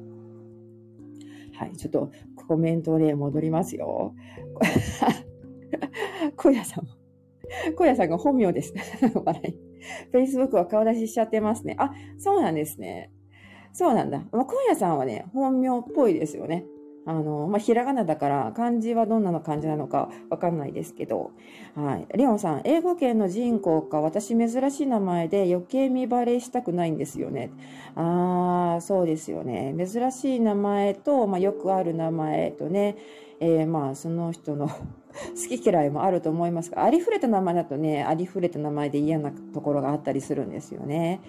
[1.60, 2.10] はい、ちょっと
[2.48, 4.16] コメントで戻りますよ。
[6.38, 6.92] 小屋さんも。
[7.76, 8.74] 小屋さんが本名です。
[9.26, 9.60] 笑い。
[10.14, 11.76] Facebook は顔出ししちゃってますね。
[11.78, 13.12] あ、そうなんですね。
[13.74, 14.26] そうなんだ。
[14.32, 16.66] まあ、小屋さんはね、本名っぽいですよね。
[17.10, 21.32] あの、まあ、ひらがなだから漢字はどんなの漢字なのかわかんないですけど、
[21.76, 22.08] はい。
[22.16, 27.50] リオンさん、英語圏の人口か、私珍しい名前で余計身バレしたくないんですよね。
[27.96, 29.74] ああ、そうですよね。
[29.76, 32.96] 珍しい名前と、まあ、よくある名前とね、
[33.40, 41.22] えー、まあ、その人の 好き嫌いもあると思いますが、ありふれた名前だとね、ありふれた名前で嫌なところがあったりするんですよね。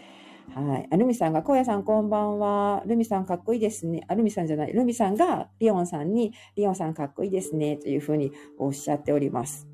[0.55, 0.89] はい。
[0.91, 2.83] あ、ルミさんが、荒野さんこんばんは。
[2.85, 4.05] ルミさんかっこいいですね。
[4.09, 4.73] あ、ルミさんじゃない。
[4.73, 7.77] ルミさんが、リオンさんに、リオンさんかっこいいですね。
[7.77, 9.69] というふうにおっしゃっております。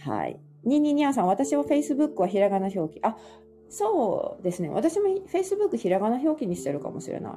[0.00, 0.40] はい。
[0.64, 3.00] ニーニーニャーさん、私は Facebook はひらがな表記。
[3.02, 3.16] あ、
[3.68, 4.70] そうですね。
[4.70, 7.32] 私も Facebook ひらがな表記にしてるかもしれない。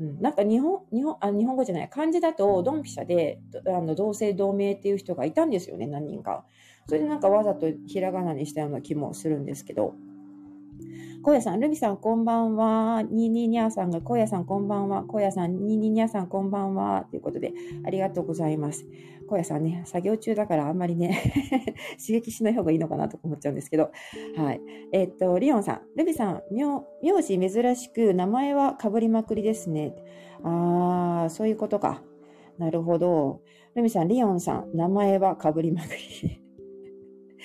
[0.00, 1.88] うん、なんか日本、日本、あ、日本語じゃない。
[1.88, 6.44] 漢字だと、ドンピシャで、あの、同姓同名っていう人がいたんですよね、何人か。
[6.86, 9.94] それでなんかわざとひらがなにしたような気もするんですけど。
[11.22, 13.02] 小屋さん、ルミさんこんばんは。
[13.02, 15.02] ニーニーニャーさんが、小屋さんこんばんは。
[15.02, 17.06] 小屋さん、ニーニーニャーさんこんばんは。
[17.10, 17.52] ということで、
[17.84, 18.86] ありがとうございます。
[19.28, 21.20] 小屋さんね、作業中だからあんまりね
[21.98, 23.90] 刺激しない方がいいのかなと思っちゃうんですけど。
[24.36, 24.60] はい。
[24.92, 29.94] え、っと、リオンさん、ルミさん、名字珍しく、名前はかぶりまくりですね。
[30.44, 32.02] あー、そういうことか。
[32.58, 33.42] なるほど。
[33.74, 36.48] ルミさん、リオンさん、名前はかぶりまくり。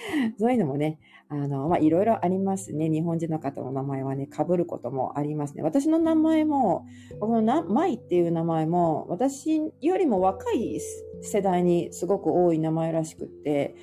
[0.37, 0.99] そういうのもね、
[1.33, 2.89] あの、ま、いろいろありますね。
[2.89, 5.63] 日本人の方の名前はね、被ることもありますね。
[5.63, 6.85] 私の名前も、
[7.19, 10.79] このな、舞っていう名前も、私よりも若い
[11.21, 13.75] 世代にすごく多い名前らしくって、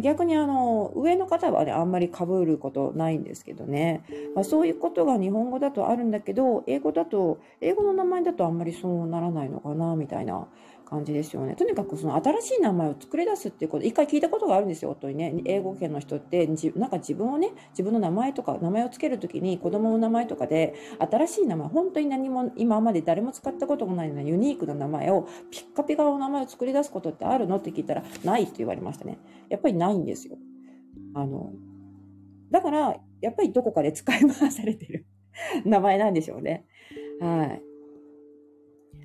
[0.00, 4.02] 逆にあの、上の方はね、あんまり被ることないんですけどね。
[4.34, 10.48] まあ、そういうことが日本語だとあるんだけど、英語だと、英語の名前だとあんまりそうならないのかな、みたいな
[10.92, 11.56] 感じですよね。
[11.56, 15.34] とにかくその新しい名前を作り出すっていうこと、一回聞いたことがあるんですよ、夫にね。
[15.46, 29.18] 英語圏の人って、なんか自分をね、自分の名前とか、名前をつけるときに子供の名前とかで、新しい名前、本当に何も今まで誰も使ったこともないようなユニークな名前を、ピッカピカの名前を作り出すことってあるのって聞いたら、ないって言われましたね。
[29.48, 30.36] やっぱりないんですよ。
[31.14, 31.52] あの、
[32.50, 35.06] だから、やっぱりどこかで使い回されてる
[35.64, 36.66] 名前なんでしょうね。
[37.18, 37.71] はい。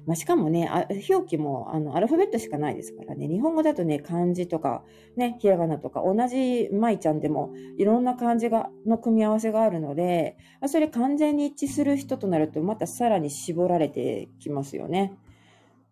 [0.08, 0.70] まあ、しかもね、
[1.10, 4.84] 表記もあのアルファベットしかないですからね、日本語だとね、漢字とか、
[5.18, 15.14] ね、ひらがなとか、同じ舞ちゃんでもいろんな漢字がの組み合わせがあるので、それ完全に一致する人となると、またさらに絞られてきますよね。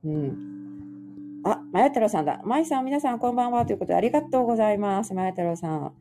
[0.06, 1.41] うん。
[1.43, 2.41] あ、まや太郎さんだ。
[2.45, 3.65] まいさん、皆さんこんばんは。
[3.65, 5.13] ということで、ありがとうございます。
[5.13, 5.93] まや太郎さん。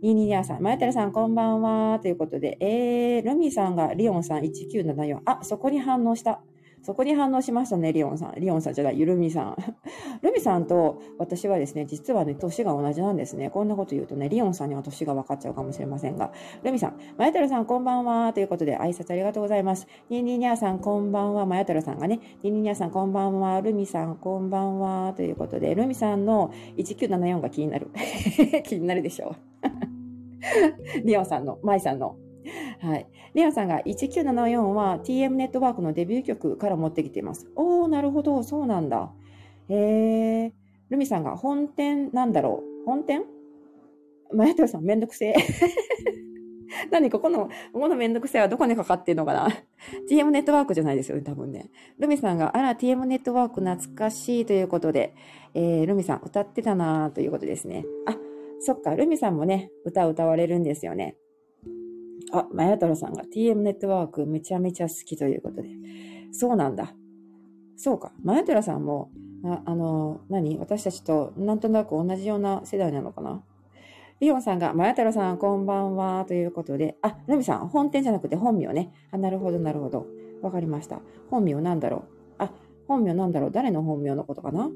[0.00, 2.00] ニーニーニャーさん、まやたらさん、こんばんは。
[2.00, 5.20] ということで、えー、ルミさんがリオンさん1974。
[5.26, 6.40] あ、そこに反応した。
[6.82, 8.34] そこに反応しましたね、リオンさん。
[8.40, 9.56] リオンさんじゃない、ゆるみさん。
[10.20, 13.50] ルミさんと私はですね、実はね、年が同じなんですね。
[13.50, 16.32] こんなこと言うとね、リオンさんには年が分かっちゃうかもしれませんが。
[16.64, 18.32] ルミさん、まやたらさん、こんばんは。
[18.32, 19.86] ということで、挨拶ありがとうございます。
[20.10, 21.46] ニーニーニャさん、こんばんは。
[21.46, 23.60] まやたらさんがね、ニーニーニャさん、こんばんは。
[23.60, 25.12] ルミさん、こんばんは。
[25.14, 27.90] ということで、ルミさんの1974が気になる。
[28.64, 29.52] 気になるでしょう。
[31.04, 32.16] リオンさんの、マイさんの
[32.80, 33.06] はい。
[33.34, 37.50] レアさんが1974は TM ネットワークのデビュー曲から持ってきています。
[37.56, 39.10] おー、なるほど、そうなんだ。
[39.68, 40.52] へー。
[40.90, 43.22] ルミさんが本店なんだろう本店？
[44.34, 45.34] マヤトさんめんどくせえ。
[46.90, 49.48] 何ここの、ここのめんどくせえはどこにかかってんのかな
[50.10, 51.70] ?TM ネットワークじゃないですよね、多分ね。
[51.98, 55.14] ルミさんが、あら、TM ネットワーク懐かしいということで、
[55.54, 57.84] えー、ルミさん歌ってたなということですね。
[58.06, 58.16] あ、
[58.60, 61.16] そっか、ルミさんもね、歌歌われるんですよね。
[62.32, 65.68] あ、まや太郎さんが TM ネットワークめちゃめちゃ好きということで。
[66.32, 66.94] そうなんだ。
[67.76, 68.12] そうか。
[68.22, 69.10] まや太郎さんも、
[69.44, 70.58] ああの、何？
[70.58, 73.42] 私たちとなんとなく同じような世代なのかな？
[74.20, 78.92] リオンさんが、まや太郎さん、こんばんは、ということで、あ、ルミさん、本店じゃなくて本名ね。
[79.10, 80.06] あ、なるほど、なるほど。
[80.42, 81.00] わかりました。
[81.28, 82.02] 本名なんだろう？
[82.38, 82.52] あ、
[82.86, 83.50] 本名なんだろう？
[83.50, 84.70] 誰の本名のことかな？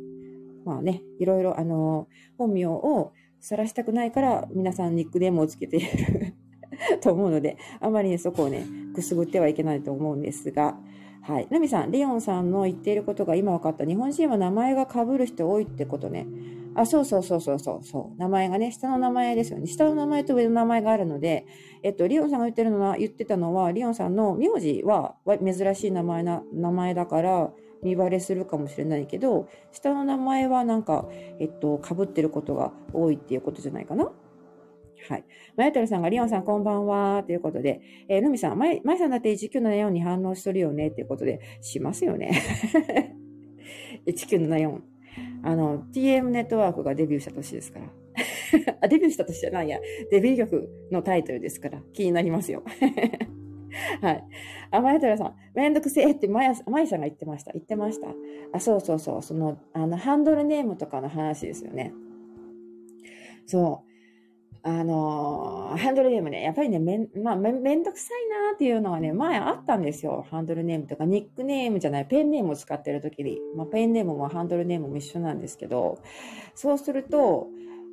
[0.65, 6.35] まあね、いろいろ、あの、本名を晒したくないから、皆さんニックネームをつけている
[7.01, 10.79] と思うので、あまりね、そこをね、くすぐってはいけないと思うんですが、
[11.23, 11.49] はい。
[11.51, 13.85] ナミさん、リオンさんの言っていることが今分かった。
[13.85, 16.27] 日本人は名前が被る人多いってことね。
[16.77, 18.19] あ、そうそうそうそうそうそう。
[18.19, 19.67] 名前がね、下の名前ですよね。
[19.67, 21.47] 下の名前と上の名前があるので、
[21.83, 27.51] えっと、リオンさんが言ってるのは、言ってたのは、リオンさんの名字は珍しい名前な、名前だから、
[27.83, 31.09] 見バレするかもしれないけど、下の名前はなんか、
[31.39, 34.11] えっと、被ってることが多いっていうことじゃないかな。
[35.09, 35.25] はい。
[35.57, 42.43] まやたるさんが、リオンさんこんばんは、ということで、えー、ルミさん、まや、まやさんだって1974に反応しとるよね、ということで、しますよね。
[44.07, 44.81] 1974。
[45.43, 47.87] あの、TM ネットワークがデビューした年ですから。
[48.83, 49.79] あ、デビューした年じゃないや。
[50.11, 52.63] デビュー曲のタイトルですから、気になりますよ。
[54.01, 54.25] はい。
[54.71, 57.53] あ、まやたらさん、めんどくせえってまや、まやさんが言ってました。
[57.53, 58.09] 言ってました。
[58.53, 59.23] あ、そうそうそう。
[59.23, 61.93] その、あの、ハンドルネームとかの話ですよね。
[63.47, 63.96] そう。
[64.69, 70.27] あのー、ハンドルネームね、やっぱりね、めん、まあ、めめんどくさいなっていうのはね、前あったんですよ。
[70.29, 73.39] ハンドルネームとか、ニックネームじゃない、ペンネームを使ってる時に。
[73.55, 76.01] まあ、ペンネームもハンドルネームも一緒なんですけど、
[76.57, 77.47] そうすると、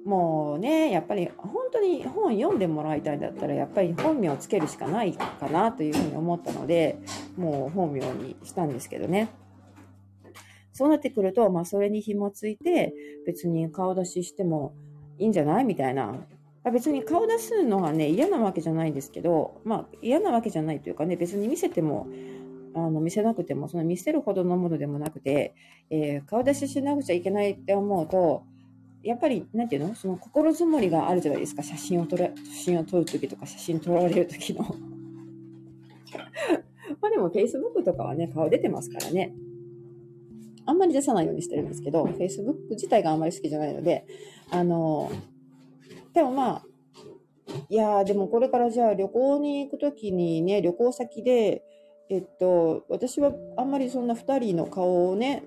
[0.03, 6.97] もうね、やっぱり本当に本読んでもらいたいんだったら、やっぱり本名をつけるしかないかなというふうに思ったので、
[7.37, 9.29] もう本名にしたんですけどね。
[10.71, 12.95] そうなってくると、まあそれに紐ついて、
[13.27, 14.73] 別に顔出ししても
[15.19, 16.15] いいんじゃないみたいな
[16.71, 22.07] 別に顔出すのはね、嫌なわけじゃないんですけど、まあ嫌なわけじゃないというかね、別に見せても、
[22.75, 25.53] あの見せなくても、その見せるほどのものでもなくて、
[25.89, 28.43] えー、顔出ししなくちゃいけないって思うと、
[29.03, 29.95] やっぱり、なんていうの？
[29.95, 31.61] その心づもりがあるじゃないですか。
[31.61, 34.63] 写真を撮る、写真を撮るときとか、写真撮られるときの。
[37.01, 39.35] まあでも、Facebook とかはね、顔出てますからね。
[40.65, 44.05] あんまり出さないようにしてるんですけど、Facebook 自体があんまり好きじゃないので、
[44.49, 45.11] あの、
[46.13, 46.63] でもまあ、
[47.69, 51.63] いやでもこれからじゃあ旅行に行くときにね、旅行先で、
[52.09, 55.43] えっと、私はあんまりそんな2人の顔をね、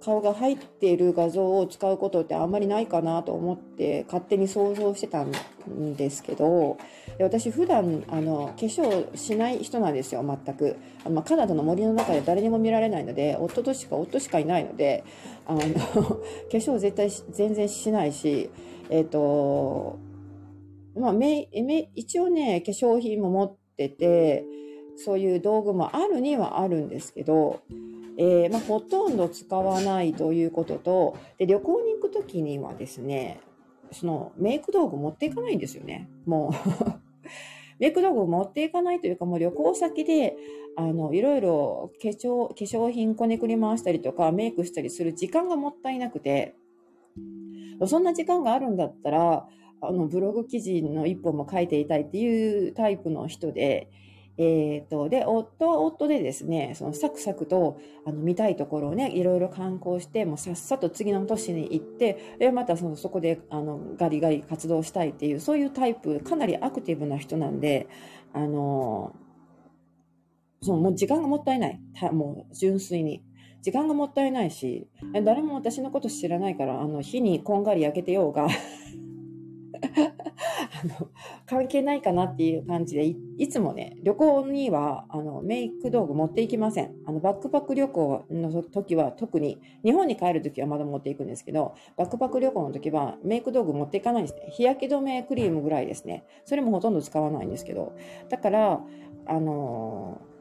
[0.00, 6.76] 顔が入っている画像を使うことってあんまりないかなと思って勝手に想像してたんですけど、
[7.18, 10.76] 私普段あの化粧しない人なんですよ、全く。
[11.04, 15.04] あのカナダの森の中で誰にも見られないので、夫としか、夫しかいないので、
[15.46, 15.68] あの 化
[16.50, 18.50] 粧絶対全然しないし、
[18.90, 19.98] えっ、と、
[20.96, 21.14] まあ、
[21.94, 24.44] 一応ね、化粧品も持ってて、
[24.96, 27.60] そういう道具もあるにはあるんですけど、
[28.16, 33.40] えー、まあ、ほとんど使わないということと、で、旅行に行くときにはですね、
[33.90, 36.08] そのメイク道具持っていかないんですよね。
[36.26, 36.52] もう
[37.80, 40.36] メイク道具持っていかないというか、もう旅行先で、
[40.76, 46.54] あの、いろいろ化粧、化粧品こねくり回したりとか、メイクしたりする時間がもったいなくて、
[47.86, 49.48] そんな時間があるんだったら、
[49.88, 53.90] あの、ブログ記事の一本も書いていたいっていうタイプの人で、
[54.36, 67.86] えっ、ー、と、で、夫は夫でですね、そのサクサクと、あの、見たいところをね、いろいろ観光して、もうさっさと次の都市に行って、で、またその、そこで、あの、ガリガリ活動したいっていう、そういうタイプ、かなりアクティブな人なんで、
[68.32, 69.14] あの、
[70.62, 71.80] その、もう時間がもったいない。
[72.12, 73.22] もう、純粋に。
[73.62, 74.88] 時間がもったいないし、
[75.24, 78.48] 誰も私のこと知らないから、あの、火にこんがり焼けてようが
[79.84, 81.08] あの、
[81.46, 86.94] 関係ないかなっていう感じでい、いつもね、旅行には、あの、メイク道具持っていきません。
[87.06, 94.48] あの、バックパック旅行の時は特に、日本に帰る時はまだ持っていくんですけど、バックパック旅行の時はメイク道具持っていかないんですね。
[94.50, 96.24] 日焼け止めクリームぐらいですね。
[96.44, 97.92] それもほとんど使わないんですけど。
[98.28, 98.80] だから、
[99.26, 100.34] あのー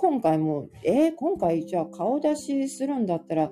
[0.00, 3.50] 今回も、えー、今回じゃあ顔出しするんだったら、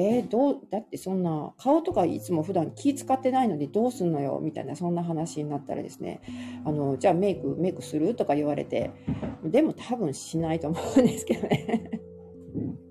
[0.00, 6.20] えー、どう、だってそんな、顔とかいつも普段気使ってないのにどうすんのよ、みたいな、そんな話になったらですね、
[6.64, 8.92] あの、じゃあメイク、メイクするとか言われて、
[9.42, 11.90] でも多分しないと思うんですけどね。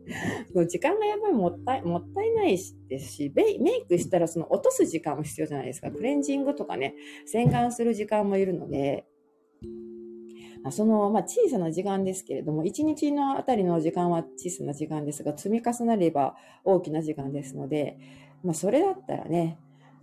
[0.67, 2.57] 時間がやっぱりもったい、もったいない
[2.89, 5.89] ですし、メイクしたらその落とす時間も必要じゃないですか。
[5.91, 6.93] クレンジングとかね、
[7.25, 9.05] 洗顔する時間もいるので、
[10.71, 17.97] その、まあ、小さな時間ですけれども、一日のあたりの時間は小さな時間ですが、積み重なれば大きな時間ですので、
[18.43, 19.59] まあ、それだったらね、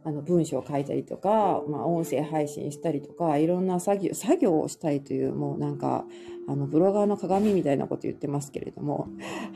[0.06, 6.04] あの、文章を書いたりとか、まあ、音声配信したりとか、いろんな作業、作業をしたいという、もうなんか、
[6.46, 9.08] あの、ブロガーの鏡みたいなこと言ってますけれども、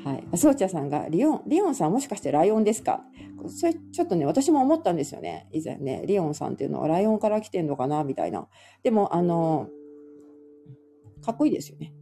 [0.04, 0.38] はい。
[0.38, 3.04] そうちゃさんが、リオン、リオンさんもしかしてライオンですか？
[3.48, 5.48] それ、ちょっとね、私も思ったんですよね。
[5.52, 8.02] 以前ね、リオンさんっていうのはライオンから来てんのかな？
[8.04, 8.48] みたいな。
[8.82, 9.68] でも、あの、
[11.24, 11.92] かっこいいですよね。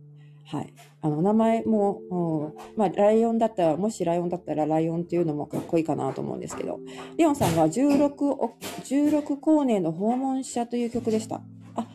[0.49, 0.73] はい。
[1.01, 6.79] あの、名前も、まあ、ライオンだったら、もしライオンだったらライオンっていうのもかっこいいかなと思うんですけど、
[7.17, 8.09] レオンさんが16、
[8.85, 11.43] 16光年の訪問者という曲でした。
[11.75, 11.89] あ、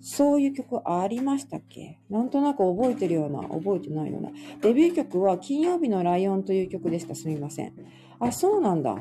[0.00, 2.00] そういう曲ありましたっけ？
[2.08, 4.30] なんとなく覚えてるような、覚えてないような。
[4.62, 7.14] デビュー曲は金曜日のライオンという曲でした。
[7.14, 7.74] すみません。
[8.20, 8.96] あ、そうなんだ。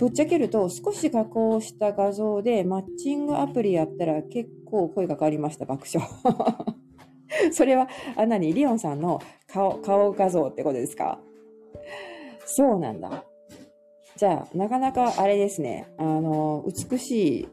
[0.00, 6.08] ぶっちゃけると少し加工した画像でマッチングアプリやったら結構声がかかりました、爆笑。
[7.52, 7.86] それは、
[8.16, 8.52] あ、何？
[8.54, 11.20] リオンさんの顔、顔画像ってことですか？
[12.46, 13.24] そうなんだ。
[14.16, 15.86] じゃあ、なかなかあれですね。
[15.98, 17.48] あの、美しい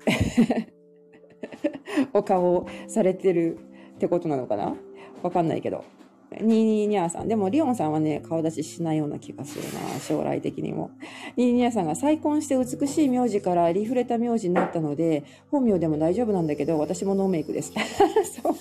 [2.14, 3.58] お顔をされてる
[3.96, 4.74] ってことなのかな？
[5.22, 5.84] わかんないけど。
[6.42, 7.28] ニーニーニャーさん。
[7.28, 10.92] でも、リオンさんはね、顔出ししないような気がするな、将来的にも。
[11.36, 17.74] ニーニャーさんが再婚して美しい名字からリフレた名字になったので、本名でも大丈夫なんだけど、私もノーメイクです。
[18.42, 18.56] そう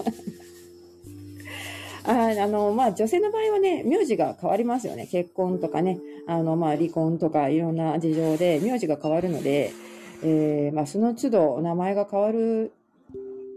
[2.09, 5.09] ああの、まあ、女性の場合はね、名字が変わりますよね。
[5.11, 5.99] 結婚とかね、
[6.29, 9.73] あの、まあ、離婚とかいろんな事情で名字が変わるので、
[10.23, 12.73] えー、まあ、その都度名前が変わる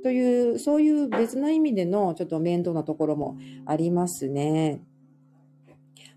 [0.03, 4.81] という、そういう別の意味でのちょっと面倒なところもありますね。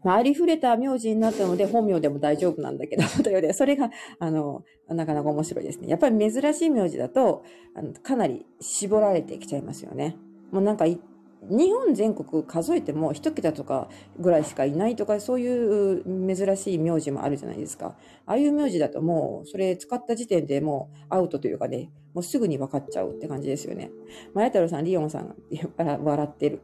[0.04, 5.88] まあ、ありふれた名字になったので本名でも大丈夫なんだけど、 というで、それが、あの、なかなか面白いですね。
[5.88, 10.16] やっぱり珍しい名字だと、あのかなり絞られてきちゃいますよね。
[10.50, 17.96] もうなんか日本全国数えても一桁とかぐらいしかいないとか、そういう珍しい名字もあるじゃないですか。
[18.26, 23.90] ああいう名字だともう、それ使った時点でもうアウトというかね、もうすぐに分かっちゃうって感じですよね。
[24.34, 25.34] 前太郎さん、リオンさん
[25.76, 26.60] が 笑ってる。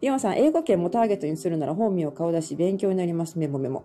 [0.00, 3.38] リオンさん、英語圏もターゲットにするなら本名顔出し勉強になります。
[3.38, 3.82] メモメモ。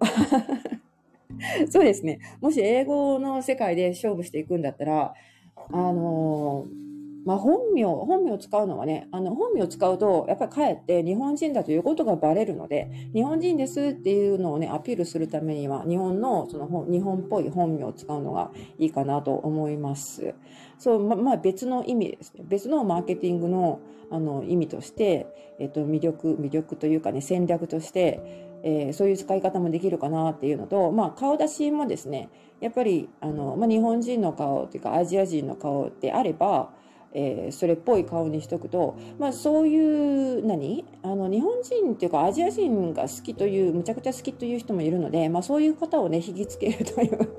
[1.69, 2.19] そうですね。
[2.39, 5.13] もし英語の世界で勝負していくんだったら、
[5.55, 6.83] あのー
[7.25, 20.35] まあ、本名、本名を使うのはね、あの、本名を使うと、やっぱりかえって日本人だということがバレるので、日本人ですっていうのをね、アピールするためには、日本の、その、日本っぽい本名を使うのがいいかなと思います。
[20.77, 22.43] そう、ま、まあ、別の意味ですね。
[22.47, 25.27] 別のマーケティングの、あの、意味として、
[25.59, 36.71] えっと、魅力、魅力というかね、戦略として、えー、そういう使い方もできるかなっていうのと、まあ、顔出しもですね、やっぱり、あの、まあ、日本人の顔というか、アジア人の顔であれば、
[37.15, 40.83] えー、それっぽい顔にしとくと、まあ、そういう何？
[41.03, 47.29] あの日本人っていうかアジア人が好きというむちゃくちゃ好きという人もいるので、まあ、そういう方をね引きつけるという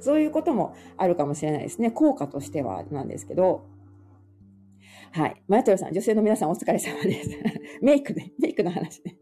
[0.00, 3.66] そういうこともあるかもしれないですね効果としてはなんですけど。
[5.12, 5.42] はい。
[5.48, 7.30] マヤトヨさん、女性の皆さんお疲れ様です。
[7.82, 9.16] メイクね、メイクの話ね。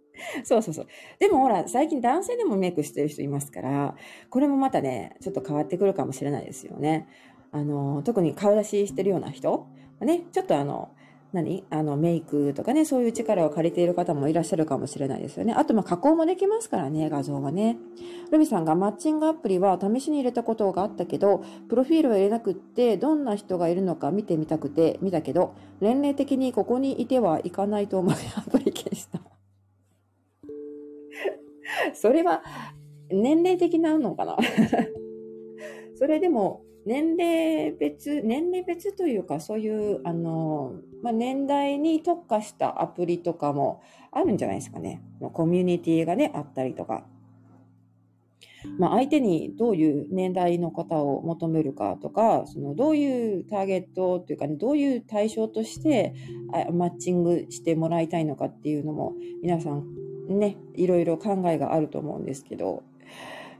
[0.44, 0.86] そうそうそう。
[1.18, 3.96] でもほら、最近男性でもメイクしてる人いますから、
[4.28, 7.08] これもまたね、ちょっと変わってくるかもしれないですよね。
[7.52, 9.66] あの、特に顔出ししてるような人
[10.00, 10.90] ね、ちょっとあの、
[11.32, 11.64] 何？
[11.68, 15.52] あの、メイクとかね、そういう力を借りている方もいらっしゃるかもしれないですよね。
[15.52, 17.76] あと、ま、加工もできますからね、画像はね。
[18.30, 29.20] ルミさんがマッチングアプリは試しに入れたことがあったけど、プロフィールは入れなくって、どんな人がいるのか見てみたくて、見たけど、年齢的にここにいてはいかないと思い アプリ消した。
[31.94, 32.42] それは、
[33.10, 34.36] 年齢的なのかな？
[35.96, 40.72] それでも、年齢別、年齢別というか、そういう、あの、
[41.02, 45.02] まあ、年代に特化したアプリとかもあるんじゃないですかね。
[45.34, 47.04] コミュニティがね、あったりとか。
[48.78, 56.14] まあ、相手にどういう年代の方を求めるかとか、そのどういうターゲットというか、ね、どういう対象として
[56.72, 59.84] マッチングしてもらいたいのかっていうのも、皆さん
[60.28, 62.82] ね、いろいろ考えがあると思うんですけど、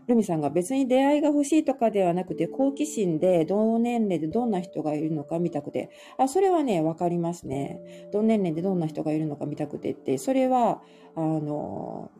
[0.09, 8.09] ルミさんが別に出会いが欲しいとかではなくて、好奇心で同年齢でどんな人がいるのか見たくて、あ、それはね、わかりますね。
[8.11, 10.83] 同年齢でどんな人がいるのか見たくてって、それは、
[11.15, 12.11] あの、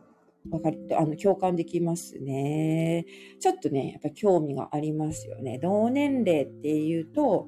[0.51, 3.05] わかり、あの、共感できますね。
[3.39, 5.57] ちょっとね、やっぱ興味がありますよね。
[5.57, 7.47] 同年齢っていうと、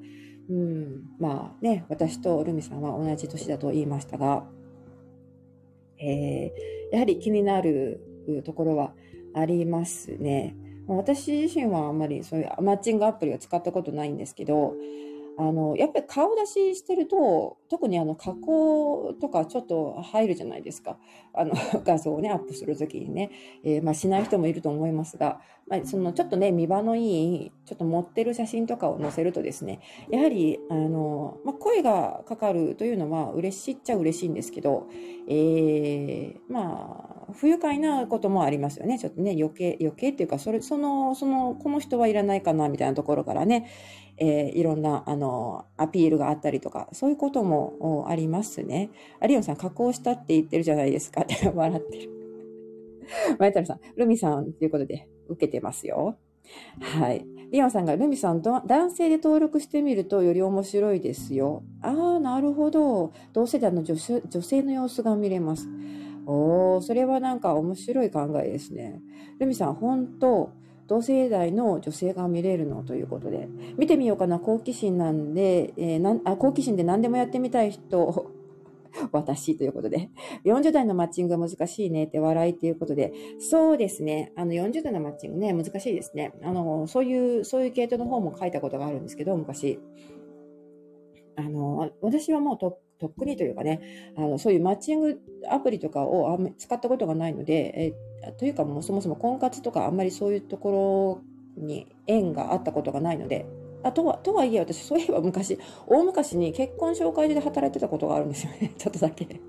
[0.50, 4.44] うん、まあね、私とルミさんは同じ年だと言いましたが、
[5.98, 8.00] えー、やはり気になる
[8.44, 8.94] ところは
[9.34, 10.54] ありますね。
[10.86, 14.74] 私自身はあんまりそういうマッチングアプリを使ったことないんですけど、
[15.38, 20.98] あの、やっぱり顔出ししてると、特にあの加工とかちょっと入るじゃないですか。
[21.32, 21.52] あの
[21.84, 23.30] 画像をね、アップするときにね。
[23.64, 29.80] えー、まあしない人もいると思いますが、まあ、そのちょっとね、見場のいい、ちょっと持ってる写真とかを載せるとですね、
[30.10, 34.88] やはり、あの、まあ、声がかかるというのは嬉しいっちゃ嬉しいんですけど、
[35.28, 38.98] えー、まあ、不愉快なこともありますよね。
[38.98, 43.66] ちょっとね、余計、余計っていうか、それ、その、その、この人はいらないかな、みたいなところからね、
[44.18, 48.90] えー、いろんな、あの、アピールがあったりとか、そういうこともありますね。
[49.20, 52.10] アリオンさん、加工したって言ってるじゃないですかって 笑ってる。
[53.38, 56.16] マイタルさん、ルミさんということで受けてますよ。
[56.80, 57.26] はい。
[57.50, 61.62] リオンさんが、ルミさん、男性で登録してみるとより面白いですよ。
[61.82, 63.12] ああ、なるほど。
[63.32, 65.68] 同世代の女女性の様子が見れます。
[66.26, 69.02] おー、それはなんか面白い考えですね。
[69.38, 70.50] ルミさん、本当
[70.92, 78.30] 同世代の女性が見れるのということで、見てみようかな、好奇心なんで、えー、なんあ好奇心で何でもやってみたい人、
[79.10, 80.10] 私ということで、
[80.44, 86.34] 40代のマッチング難しいねって笑いっていうことで、そうですね、あの40代のマッチングね、難しいですね。
[86.42, 89.78] あの、そういう、そういう系統の方も書いたことがあるんですけど、昔。
[91.36, 95.18] あの、私はもうととっくにというかね、あのそういうマッチング
[95.50, 97.94] アプリとかをあんまり使ったことがないので、え
[98.38, 101.22] というかもうそもそも婚活とかあんまりそういうとこ
[101.56, 103.46] ろに縁があったことがないので、
[103.82, 108.72] あとは、とはいえ私そういえば昔、大昔に結婚紹介所で働いてたことがあるんですよね。
[108.78, 109.26] ちょっとだけ。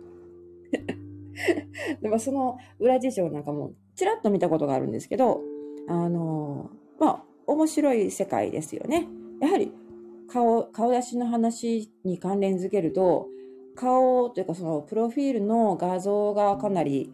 [2.02, 5.42] でもその裏事情なんかもちらっと見たことがあるんですけど、
[5.88, 9.08] あの、まあ、面白い世界ですよね。
[9.40, 9.72] やはり
[10.28, 13.28] 顔、顔出しの話に関連づけると、
[13.76, 17.12] 顔というかそのプロフィールの画像がかなり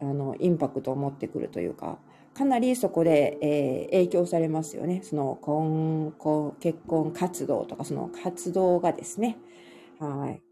[0.00, 1.98] あのインパクトを持ってくるというか、
[2.34, 5.00] かなりそこで、えー、影響されますよね。
[5.02, 9.38] その婚婚結婚活動とかその活動がですね。
[9.98, 10.42] はい。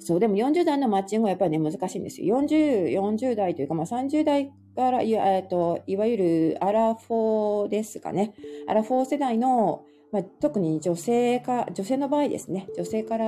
[0.00, 2.36] そう、でも40代のマッチングはやっぱりね、難しいんですよ。
[2.42, 8.34] 40、40代というか、まあ30代からえっと、いわゆるアラフォーですかね。
[8.68, 9.84] アラフォー世代の
[10.14, 13.26] まあ、特に女性か、女性の場合ですね、女性から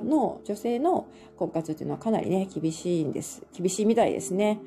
[0.00, 3.42] の、女性の婚活っていうのはかなりね、厳しいんです。
[3.52, 4.60] 厳しいみたいですね。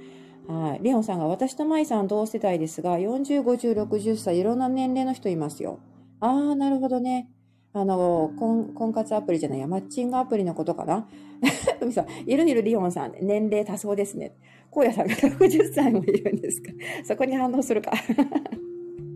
[0.50, 0.84] はい。
[0.84, 5.80] レオンさんが、私とマイさん同世代ですが、40、50、60歳、いろんな年齢の人いますよ。
[6.20, 7.30] ああ、なるほどね。
[7.72, 11.08] あの、婚、婚活アプリじゃないや、マッチングアプリのことかな。
[11.80, 14.34] 海さん、いるいるリオンさん、年齢多層ですね。
[14.76, 16.70] 荒野さんが60歳もいるんですか。
[17.06, 17.94] そこに反応するか。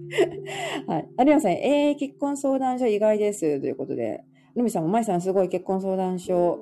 [0.88, 1.08] はい。
[1.20, 3.60] 有山さん、えー、結婚相談所意外です。
[3.60, 4.24] ということで。
[4.56, 6.60] ルミさんも、まいさんすごい結婚相談所、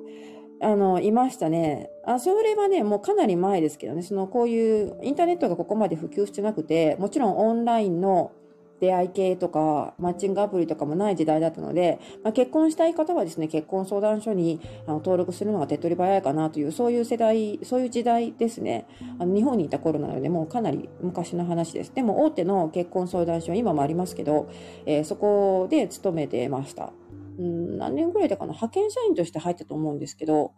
[0.60, 1.90] あの、いましたね。
[2.04, 8.32] あ、それはね、もうかなり前ですけどね、その、こういう、インターネットがここまで普及してなくて、もちろんオンラインの、
[8.80, 18.86] 出会い系とか、マッチングアプリとかもない時代だったので、まあ、結婚したい方はですね、結婚相談所にあの登録するのが手っ取り早いかなという、そういう世代、そういう時代ですね。
[19.18, 21.94] あの日本にいた頃なので、もうかなり昔の話です。
[21.94, 24.48] でも大手の結婚相談所は今もありますけど、
[24.86, 26.92] えー、そこで勤めてました。
[27.38, 30.52] うん、何年ぐらいだかな派遣社員として入ったと思うんですけど、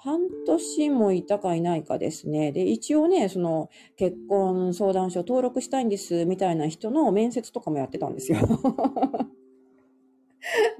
[0.00, 2.52] 半年もいたかいないかですね。
[2.52, 8.38] で、一応ね、その結婚相談所登録したいんですみたいな人の面接とかもやってたんですよ。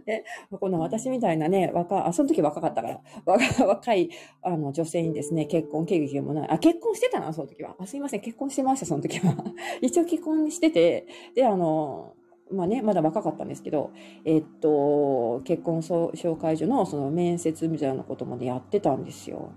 [0.07, 0.25] で、
[0.61, 4.11] この私みたいなね、若、あ、その時若かったから、若若い
[4.43, 6.49] あの女性にですね、結婚経験もない。
[6.51, 7.75] あ、結婚してたな、その時は。
[7.79, 9.35] あ、すいません、結婚してました、その時は。
[9.83, 12.15] 一応結婚してて、で、あの、
[12.51, 13.91] まあね、まだ若かったんですけど、
[14.25, 19.53] えっと、結婚紹介所のその面接みたいなことまでやってたんですよ。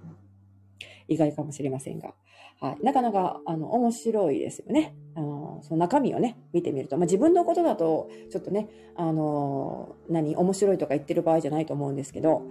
[1.08, 2.14] 意外かもしれませんが。
[2.62, 2.86] はい。
[2.86, 4.96] なかなか、あの、面白いですよね。
[5.16, 6.96] あの、その中身をね、見てみると。
[6.96, 12.44] まあ、自分のことだと、ちょっとね、あの、何、面白いとか言ってる場合じゃないと思うんですけど、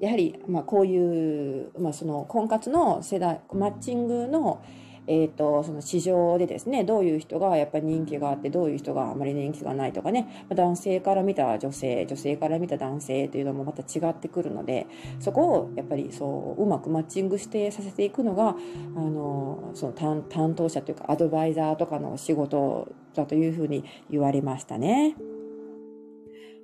[0.00, 4.62] やはり、まあ、こういう、まあ、その、婚活の世代、マッチングの、
[5.08, 14.86] えっ、ー、と、その市場でですね、どういう人がやっぱり人気があって、どういう人があまり人気がないとかね、男性から見た女性、女性から見た男性というのもまた違ってくるので、
[15.18, 18.54] そこをやっぱりそう、うまくマッチングしてさせていくのが、
[18.96, 25.16] あの、その担担当者というかアドバイザーとかの仕事だというふうに言われましたね。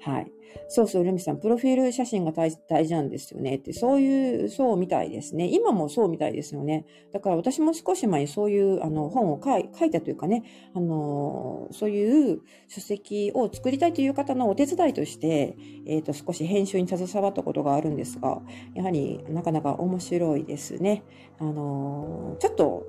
[0.04, 0.30] はい。
[0.68, 2.50] そうそう、ルミさん、プロフィール写真が大
[2.86, 5.48] 事なんですよねって、そういう、そうみたいですね。
[5.48, 6.84] 今もそうみたいですよね。
[7.12, 10.44] だから私も少し前にそういうあの本を書い書いたというかね、
[10.74, 18.42] あの、そういう書籍を作りたいという方のお手伝いとして、えっ、ー、と、少し編集に携わったことがあるんですが、
[18.74, 21.02] やはりなかなか面白いですね。
[21.38, 22.86] あの、ちょっと、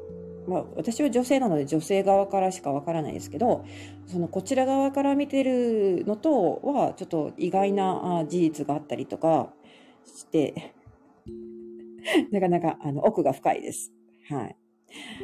[0.48, 3.66] まあ、私は女性なので女性側からしかわからないですけど、
[4.08, 9.54] そのこちら側から見てるのとはちょっと意外な事実があったりとか
[10.06, 10.74] して、
[12.32, 13.92] なかなかあの奥が深いです。
[14.30, 14.56] はい。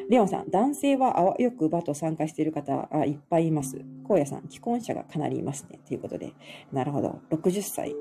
[0.09, 3.81] レオンさん、男性はあわよくバと参加している方あいっぱいいます。
[4.09, 5.79] 荒野さん、既婚者がかなりいますね。
[5.87, 6.33] ということで、
[6.71, 7.21] なるほど。
[7.29, 7.95] 60歳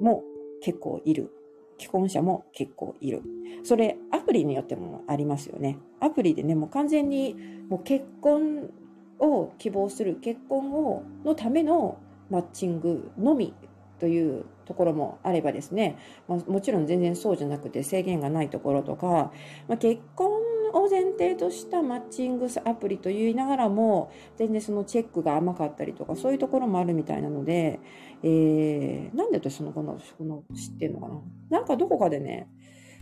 [0.00, 0.22] も
[0.62, 1.32] 結構いる。
[1.78, 3.22] 既婚者も結構いる。
[3.62, 5.78] それ、アプリによってもありますよね。
[6.00, 7.34] アプリでね、もう完全に
[7.68, 8.70] もう結婚
[9.18, 11.98] を希望する、結婚をのための
[12.30, 13.54] マッチングのみ
[13.98, 15.96] というところもあればですね、
[16.28, 19.32] まあ、もちろん全然そうじゃなくて制限がないところとか、
[19.68, 20.28] まあ、結婚
[20.72, 27.80] を前提としたマッチングアプリと言いながらも全然そのチェックが甘かったりとかそういうところもあるみたいなので、
[28.22, 31.58] えー、なんで私そのこのこの知ってんのかな？
[31.58, 32.48] なんかどこかでね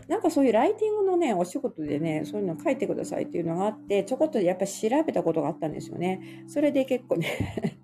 [0.08, 6.44] なんかそういうライティングのね、お仕事でね、そういうの書いてくださいっていうのがあって、ちょこっとやっぱ調べたことがあったんですよね。
[6.46, 7.78] それで結構ね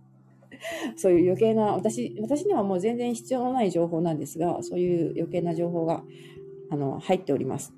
[0.97, 6.05] そういう余計な、私、私にはもう全然必要のない情報なんですが、そういう余計な情報が、
[6.70, 7.72] あの、入っております。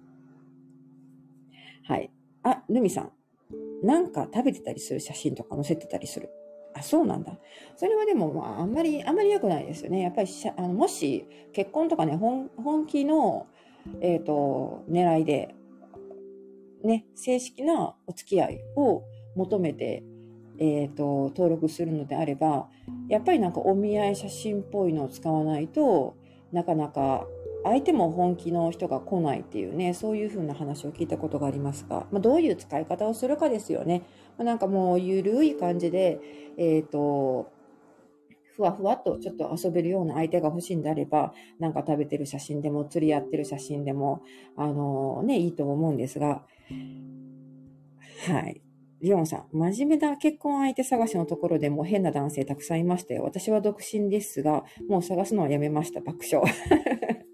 [1.84, 2.10] はい。
[2.42, 3.12] あ、ルミさん。
[3.86, 6.30] なんか食べてたりする写真とか載せてたりする。
[6.74, 7.32] あ、そうなんだ。
[7.76, 10.02] それはでも、まあ、あんまり、あんまり良くないですよね。
[10.02, 13.46] やっぱりあの、もし、結婚とかね、本、本気の、
[14.00, 15.54] えっ、ー、と、狙いで、
[16.84, 19.02] ね、正式なお付き合いを
[19.36, 20.02] 求めて、
[20.58, 21.04] えっ、ー、と、
[21.34, 22.68] 登録するのであれば、
[23.08, 26.16] やっぱりなんかお見合い写真っぽいのを使わないと
[26.52, 27.26] なかなか
[27.64, 34.02] 相手も本気の人が来ないっていうね、そういう風な話を聞いたことがありますが、まあ、どういう使い方をするかですよね。
[34.38, 36.20] なんかもうゆるい感じで、
[36.56, 37.50] えっ、ー、と、
[38.56, 44.22] ふわふわとちょっと遊べるような相手が欲しいんであれば、なんか食べてる写真でも、釣り合ってる写真でも、
[44.56, 46.44] あのね、いいと思うんですが、
[48.26, 48.62] はい。
[49.00, 53.24] リオンさん、真面目な結婚相手探しのところでも変な男性たくさんいましたよ。
[53.24, 56.00] 私は独身ですが、もう探すのはやめました。
[56.00, 56.46] 爆笑。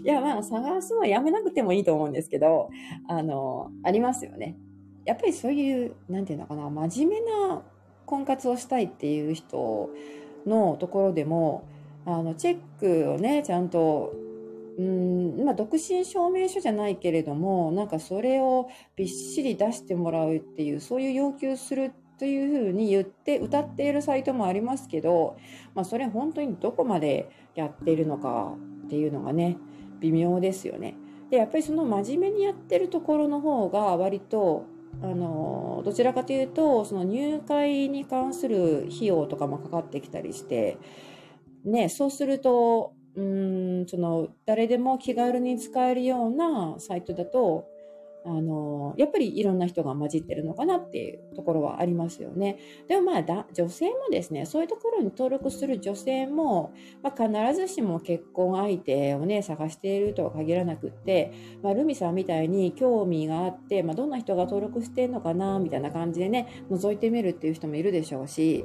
[0.00, 2.68] いや、まあ、探すのはやめなくてもいいと思うんですけど、
[3.08, 4.56] あの、ありますよね。
[5.08, 7.62] やっぱりそういう、なんていうのかな、真面目な
[8.06, 9.90] 婚活をしたいっていう人
[10.46, 11.64] のところでも、
[12.06, 14.14] あの、チェックをね、ちゃんと
[14.78, 25.36] うん、まあ、独身証明書じゃないけれども、なんかそれをびっしり出してもらうっていう、そういう要求するというふうに言って歌っているサイトもありますけど、
[25.74, 28.54] まあ、それ本当にどこまでやっているのか
[28.86, 29.56] っていうのがね、
[29.98, 30.94] 微妙ですよね。
[31.28, 34.64] で、やっぱりその真面目にやってるところの方が割と、
[35.00, 40.78] あの、どちらかというと、その入会に関する費用とかもかかってきたりして、
[41.64, 47.66] ね、そうすると、うんその誰でも気軽に使えるようなサイトだと
[48.24, 52.58] あのやっぱりいろんな人が混じってるのかなっていうところはありますよね。
[52.88, 68.64] でもまあだ女性もですねそういうところに登録する女性も、まあ、必ずしも結婚相手をね探しているとは限らなくって、まあ、ルミさんみたいに興味があって、まあ、どんな人が登録してんのかなみたいな感じでね覗いてみるっていう人もいるでしょうし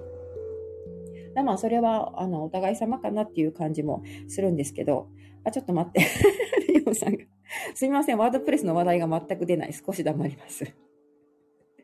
[1.42, 5.08] まあ、それは、あの、お互い様かなっていう感じもするんですけど、
[5.44, 6.02] あ、ちょっと待って。
[6.72, 7.33] リオさんが。
[7.76, 8.18] すみません。
[8.18, 9.74] ワードプレスの話題が全く出ない。
[9.74, 10.66] 少し黙ります。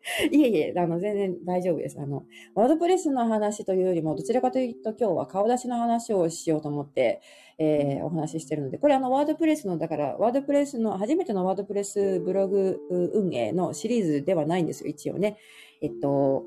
[0.32, 2.00] いえいえ、あの、全然大丈夫です。
[2.00, 2.24] あの、
[2.56, 7.22] ワードプレスの話というよりも、どちらかというと今日は顔出しの話をしようと思って、
[7.58, 15.38] えー、お話ししてるので、これあの、ワードプレスの、だから、ワードプレスの、初めてのワードプレスブログ運営のシリーズではないんですよ、一応ね。
[15.82, 16.46] えっと、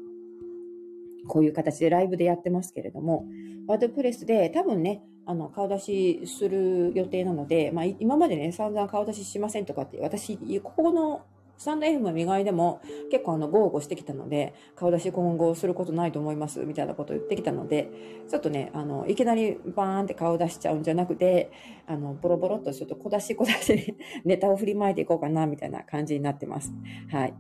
[1.28, 3.26] こういう形でライブでやってますけれども、
[3.68, 11.22] ワードプレスで多分ね、あの、顔出しする予定なので、まあ、今までね、散々顔出ししませんとかって、私、ここの
[11.62, 17.88] スタンド F の磨いでも結構あの、豪語してきたので、顔出し今後することないと思います、みたいなことを言ってきたので、
[18.28, 21.52] ちょっとね、あの、いきなりバーンって顔出しちゃうんじゃなくて、
[21.86, 26.72] あの、ボロボロっとちょっと小出し小出し ネタを振りまいていこうかな、みたいな感じになってます。
[27.12, 27.34] はい。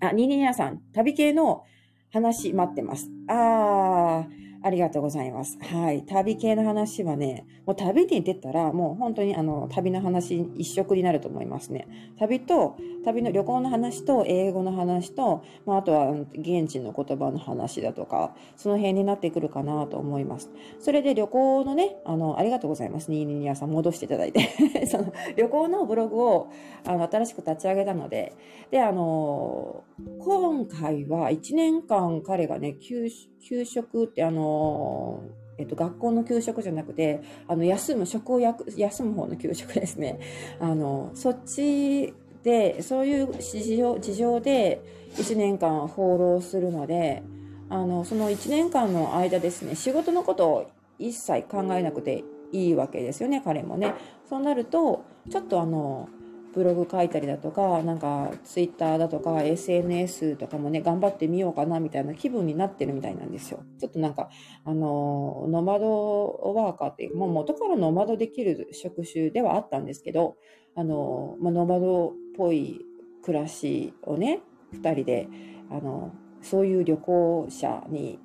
[0.00, 1.64] あ、ニーニーニャさん、旅系の
[2.12, 3.10] 話待ってます。
[3.28, 5.58] あー、ありがとうございます。
[5.62, 6.04] はい。
[6.04, 11.86] 旅系の話はね、もう旅に出たら、もう本当にあの、旅の話一色になると思いますね。
[12.18, 20.50] 旅と、旅の旅行の話と、英語の話と、まあ、あとは現地の言葉の話だとか、その辺になってくるかなと思います。
[20.80, 23.08] それで旅行のね、あの、ありがとうございます。
[23.12, 24.40] ニーニーニーさん戻していただいて。
[24.90, 26.48] その、旅行のブログを、
[26.84, 28.34] あの、新しく立ち上げたので、
[28.72, 29.84] で、あの、
[30.18, 33.08] 今回は1年間彼がね、休
[33.48, 35.22] 給食ってあの、
[35.56, 40.18] えっと、学校の給食じゃなくて、あの、休む、食を休む方の給食ですね。
[40.58, 44.80] あの、そっちで、そういう事情事情で
[45.14, 47.22] 1年間放浪するので、
[47.68, 53.94] あの、その1年間の間ですね、仕事のことを一切考えなくていいわけですよね、彼もね。
[54.28, 56.08] そうなると、ちょっとあの、
[56.56, 63.62] ブログ書いたりだとか、なんかツイッターだとか SNS とかもね、頑張ってみようかなみたいな気分になってるみたいなんですよ。
[63.78, 64.30] ちょっとなんか、
[64.64, 70.36] あの、ノマドワーカーっていう、もう元からノマドできる職種ではあったんですけど、
[70.74, 72.80] あの、まあ、ノマドっぽい
[73.22, 74.40] 暮らしをね、
[74.72, 75.28] 二人で、
[75.70, 78.18] あの、そういう旅行者に、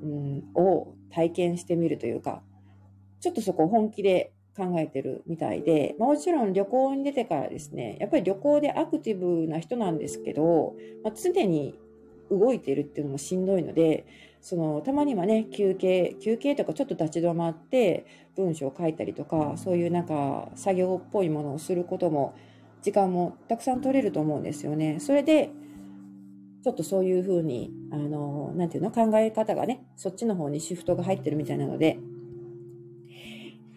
[0.00, 2.44] うん、を体験してみるというか、
[3.18, 11.78] ちょっとそこ本気で考えてるみたいで、ま、もちろん旅行に出てからですね、やっぱり旅行でアクティブな人なんですけど、まあ、常に
[12.30, 14.06] 動いてるっていうのもしんどいので、
[14.40, 22.34] その、たまにはね、休憩、休憩とかちょっと立ち止まって文章を書いたりとか、そういうなんか作業っぽいものをすることも、
[22.82, 24.98] 時間もたくさん取れると思うんですよね。
[25.00, 25.50] それで、
[26.62, 31.98] ちょっとそういうふうに、あの、なんていうの、考え方がね、そっちの方にシフトが入ってるみたいなので、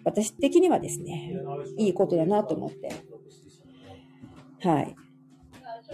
[0.08, 1.34] 私的にはですね、
[1.78, 2.89] いいことだなと思って。
[4.68, 4.95] はい。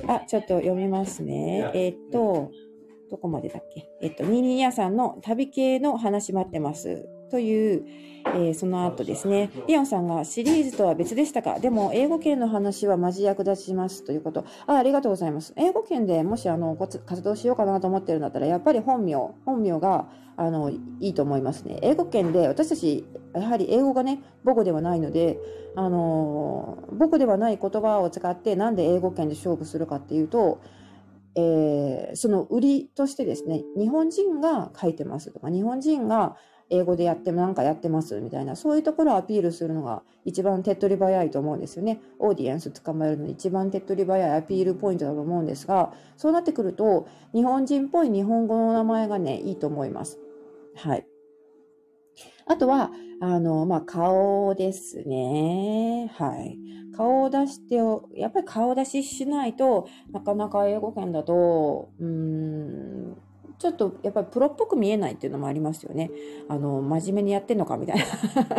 [0.07, 1.71] あ、ちょっと読みますね。
[1.73, 2.51] えー、っと、
[3.09, 3.87] どこまでだっけ？
[4.01, 7.07] えっと、ニーニーヤさんの旅系の話待ってます。
[7.33, 7.83] という、
[8.27, 11.59] えー、その後ですね、リオンさんがシリーズとは別でしたか？
[11.59, 14.45] でも、英語圏の話はマジ役立ちますということ。
[14.67, 15.51] あありがとうございます。
[15.57, 19.15] 英語圏でもしあの活動しようかなと思ってるんだったら、やっぱり本名、
[19.45, 21.79] 本名があのいいと思いますね。
[21.81, 23.03] 英語圏で、私たち、
[23.33, 25.39] やはり英語がね、母語ではないので、
[25.75, 30.61] あの母語ではない言葉を使ってなんで英語圏で勝負するかっていうと、
[31.35, 36.37] えー、その売りとしてですね、日本人が書いてますとか、日本人が
[36.69, 42.01] 英語でやってもなんかやってますみたいな、そういうところをアピールするのが一番手っ取り早いと思うんですよね。
[42.19, 50.19] オーディエンス捕まえるのに一番手っ取り早いアピールポイントだと思うんですが、そうなってくると、日本人っぽい日本語の名前がね、いいと思います。
[50.75, 51.05] はい。
[52.45, 52.91] あとは、
[53.21, 56.11] あの、まあ、顔ですね。
[56.13, 56.59] はい。
[56.95, 57.75] 顔を出して
[58.15, 63.17] やっぱり顔出ししないとなかなか英語圏だと、うーん、
[63.63, 66.11] ちょっとやっぱりプロっぽく見えないっていうのもありますよね。
[66.49, 68.03] あの、真面目にやってんのかみたいな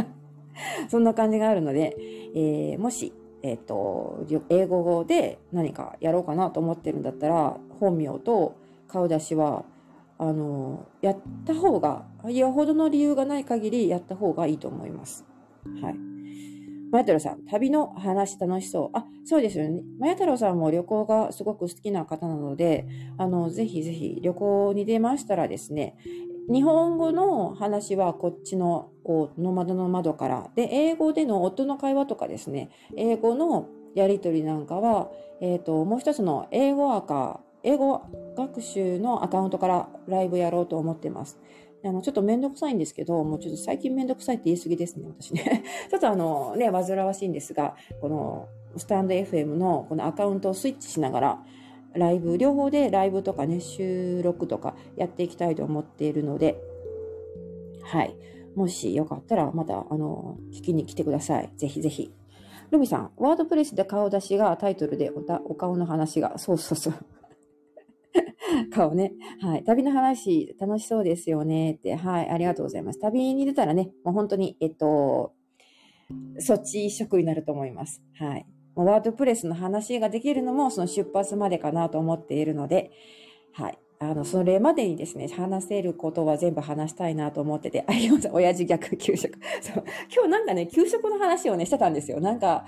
[0.89, 1.95] そんな感じがあるので、
[2.35, 8.55] えー、もし、えっ、ー、と、英語で何かやろうかなと思ってるんだったら、本名と
[8.89, 9.67] 顔出しは、
[10.17, 15.27] あの、やった方が、よほどの理由がない限りやった方がいいと思います。
[15.83, 16.14] はい。
[16.91, 18.91] マヤ太郎さん、旅の話楽しそう。
[18.93, 19.83] あ、そうですよね。
[19.99, 22.87] マヤ太郎さんも旅行がすごく好きな方なので、
[23.19, 25.97] あの、ぜひぜひ旅行に出ましたらですね、
[26.49, 30.51] 日本語の話はこっちの、こう、の窓の窓から。
[30.55, 35.11] で、英語での夫の会話とかですね、英語のやりとりなんかは、
[35.41, 38.03] えっ、ー、と、もう一つの英語アカ、英語
[38.37, 41.41] 学習のアカウントからライブやろうと思ってます。
[41.85, 45.63] あの、ちょっとめんどくさいんですけど、もうちょっと最近めんどくさいって言い過ぎですね、私ね。
[45.91, 51.45] ちょっとあの、ね、煩わしいんですが、この、スタンド FM のこのアカウントをスイッチしながら、
[51.93, 56.61] ライブ、両方でライブとかね、収録とかやっていきたいと思っているので、
[57.83, 58.17] はい。
[58.57, 61.53] もしよかったら、また、あの、聞きに来てください。
[61.57, 62.13] ぜひぜひ。
[62.71, 65.11] ルミさん、ワードプレスで顔出しがタイトルで
[65.45, 66.95] お顔の話が、そうそうそう。
[68.71, 69.13] 顔ね。
[69.41, 69.65] はい。
[69.65, 71.73] 旅の話、楽しそうですよね。
[71.73, 71.95] って。
[71.95, 72.31] はい。
[72.31, 73.01] ありがとうございます。
[73.01, 75.33] 旅に出たらね、もう本当に、えっと、
[76.39, 78.03] そっち一色になると思います。
[78.15, 78.47] はい。
[78.75, 82.91] もうワードプレスの話ができるのも、その出発までかなと思っているので、
[83.53, 83.79] はい。
[84.01, 88.33] あの、それまでにですね、話せることは全部話したいなと思ってて、あ、りがとうございません。
[88.35, 89.39] 親父逆給食。
[89.61, 89.85] そう。
[90.13, 92.21] 今日なんかね、給食の話をね、してたんですよ。
[92.21, 92.67] なんか、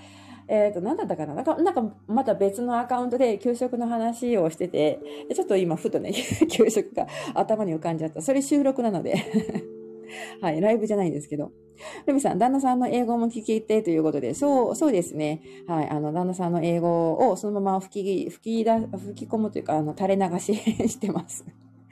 [0.48, 1.34] えっ、ー、と、なんだったかな？
[1.34, 5.00] なんか、なんか、また別のアカウントで給食の話をしてて、
[5.34, 6.12] ちょっと今、ふとね、
[6.50, 8.22] 給食が頭に浮かんじゃった。
[8.22, 9.16] それ収録なので
[10.40, 11.50] はい、ライブじゃないんですけど。
[12.06, 15.42] ルミさん、旦那さんの英語も聞き入ってということで、そう、そうですね。
[15.66, 20.54] はい、あの、旦那さんの英語をそのまま吹き、吹きだ、吹き込むというか、あの、垂れ流し
[20.88, 21.44] してます。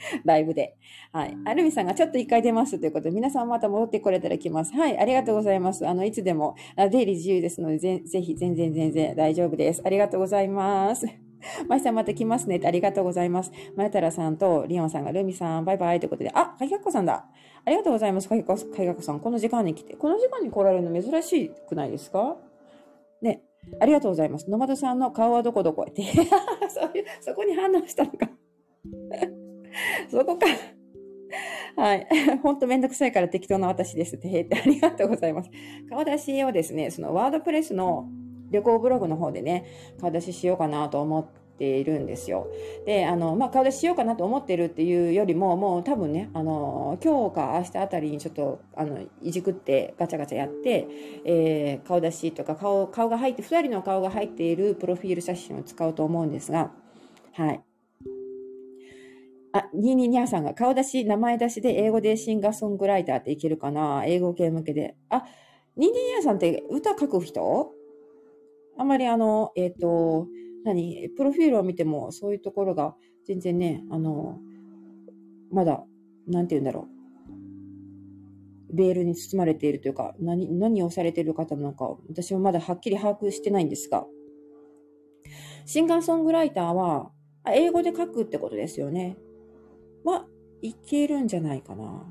[0.25, 0.77] ライブで。
[1.13, 1.37] はい。
[1.45, 4.73] アルミさんがちょっと一回出ますということで、皆さんまた戻ってこれたら来ます。
[4.75, 4.99] はい。
[4.99, 5.87] ありがとうございます。
[5.87, 9.83] あの、いつでも、出入り自由ですので、ぜぜひ、全然全然大丈夫です。
[9.85, 11.07] ありがとうございます。
[11.69, 13.53] マイさんまた来ますねってありがとうございます。
[13.77, 17.27] マヤタラさんとリオンさんがルミさん、バイバイということで、あ、かいがっこさんだ。
[17.65, 18.29] ありがとうございます。
[18.29, 18.57] かいがっ
[18.97, 19.21] こさん。
[19.21, 19.95] この時間に来て。
[19.97, 22.37] この時間に来られるの珍しくないですか？
[23.23, 23.43] ね。
[23.81, 24.51] ありがとうございます。
[24.51, 26.03] 野窓さんの顔はどこどこって。
[26.69, 28.29] そういう、そこに反応したのか
[30.11, 30.47] そこか。
[31.77, 32.07] はい。
[32.43, 35.51] ほんとめんどくさいから適当な私ですって、ってありがとうございます。
[35.89, 38.09] 顔出しをですね、そのワードプレスの
[38.51, 39.67] 旅行ブログの方でね、
[40.01, 41.27] 顔出ししようかなと思っ
[41.59, 42.47] ているんですよ。
[42.87, 50.87] で、あの、まあ、顔出ししようかなと思ってるっていうよりも、もう多分ね、あの、今日か明日あたりにちょっと、あの、いじくってガチャガチャやって、
[51.25, 56.71] えー、顔出しとか顔、顔が入って、二人の顔が入っているプロフィール写真を使うと思うんですが、
[57.33, 57.61] はい。
[59.57, 64.03] あ、ニーニーニャーさんが顔出し、名前出しで英語でシンガーソングライターっていけるかな？
[64.05, 64.97] 英語系向けで。
[65.11, 65.23] あ、
[65.77, 67.71] ニーニーニャーさんって歌書く人？
[68.77, 70.27] あんまりあの、えっ、ー、と、
[70.65, 71.09] 何？
[71.17, 74.41] プロフィールを見てもそういうところが全然ね、あの、
[75.53, 75.85] まだ、
[76.27, 76.89] なんて言うんだろ
[78.73, 78.77] う。
[78.77, 84.05] ベールに包まれているというか、何、何をされている方なのか、私はまだはっきり把握してないんですが、
[85.65, 87.13] シンガーソングライターは、
[87.55, 89.17] 英語で書くってことですよね。
[90.05, 90.27] まあ、
[90.63, 90.75] い。
[90.75, 91.63] けるんじゃない。
[91.63, 92.05] かな。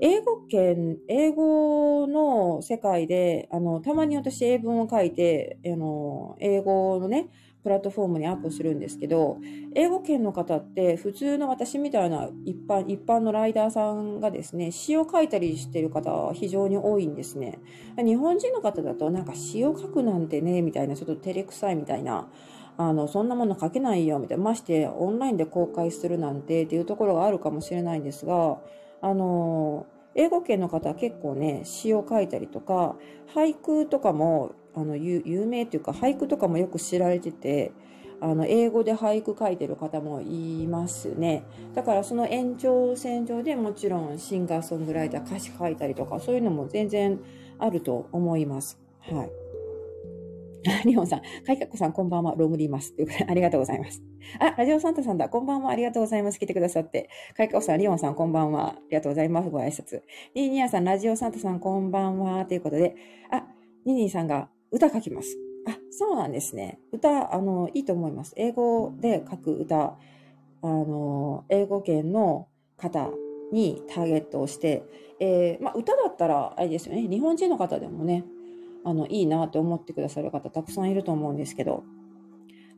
[0.00, 5.12] 英語圏、英語の世界で、あの、たまに私英文を書い。
[5.12, 7.28] て、あの、英語のね、
[7.62, 9.40] プラットフォームにアップするんですけど、
[9.74, 12.10] 英語圏の方って普通の私みたい。
[12.10, 15.28] な一般、一般のライダーさんがですね、詩を書い。
[15.28, 17.06] たりしてる方は非常に多い。
[17.06, 17.60] んですね。
[17.96, 20.88] 日本人の方だとなんか詩を書くなんてね、みたい。
[20.88, 21.76] な、ちょっと照れくさい。
[21.76, 22.02] みたい。
[22.02, 22.28] な、
[22.76, 24.44] あの、そんなもの書けないよ、みたいな。
[24.44, 28.58] まして、オンラインで公開するなんてっていうところがあるかもしれないんですが、
[29.00, 32.96] あの、英語圏の方は結構ね、詩を書いたりとか、
[33.34, 37.72] 俳句とかもあの有名というか俳句とかもよく知られてて
[38.20, 41.44] あの英語で俳句書いてる方もいますね
[41.74, 47.20] だからその延長線上でもちろんシンガーソングライター歌詞書いたりとかそういうのも全然
[47.58, 49.43] あると思いますはい
[50.84, 52.94] リオンさん、かいかこさん、こんばんは、ロムリーます。
[52.94, 54.02] ということで、ありがとうございます。
[54.38, 56.38] あ、ラジオサンタさんだ、こんばんは、ありがとうございます。
[56.40, 57.10] 来てくださって。
[57.36, 59.50] かいかこさん、リオンさん、こんばんは、ありがとうございます。
[59.50, 60.00] ご挨拶。
[60.34, 62.96] リーニアさん、ラジオサンタさん、こんばんは、ということで、
[63.30, 63.46] あ、
[63.84, 65.36] ニーニーさんが、歌書きます。
[65.68, 66.80] あ、そうなんですね。
[66.92, 68.32] 歌、あの、いいと思います。
[68.36, 69.98] 英語で書く歌、
[70.62, 72.48] あの、英語圏の
[72.78, 73.10] 方
[73.52, 74.84] にターゲットをして、
[75.20, 77.06] えー、まあ、歌だったら、あれですよね。
[77.06, 78.24] 日本人の方でもね、
[78.84, 81.84] あの、いいなと思ってくださる方たくさんいると思うんですけど、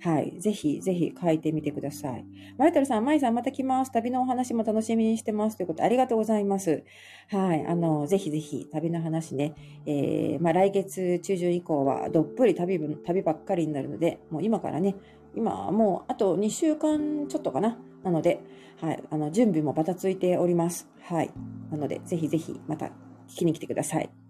[0.01, 0.35] はい。
[0.39, 2.25] ぜひ、ぜひ書いてみてください。
[2.59, 3.91] マイタルさん、マイさん、また来ます。
[3.91, 5.57] 旅のお話も楽しみにしてます。
[5.57, 6.85] ということで、ありがとうございます。
[7.29, 7.67] はい。
[7.67, 9.55] あの、ぜひぜひ、旅の話ね、
[9.87, 14.97] えー、まあ、来月中旬以降は、どっぷり旅、旅ばっかりになるので、もう今からね、
[15.35, 17.79] 今、もう、あと2週間ちょっとかな。
[18.05, 18.41] なので、
[18.81, 19.03] はい。
[19.11, 20.89] あの、準備もばたついております。
[21.01, 21.31] はい。
[21.71, 22.87] なので、ぜひぜひ、また
[23.29, 24.26] 聞きに来てください。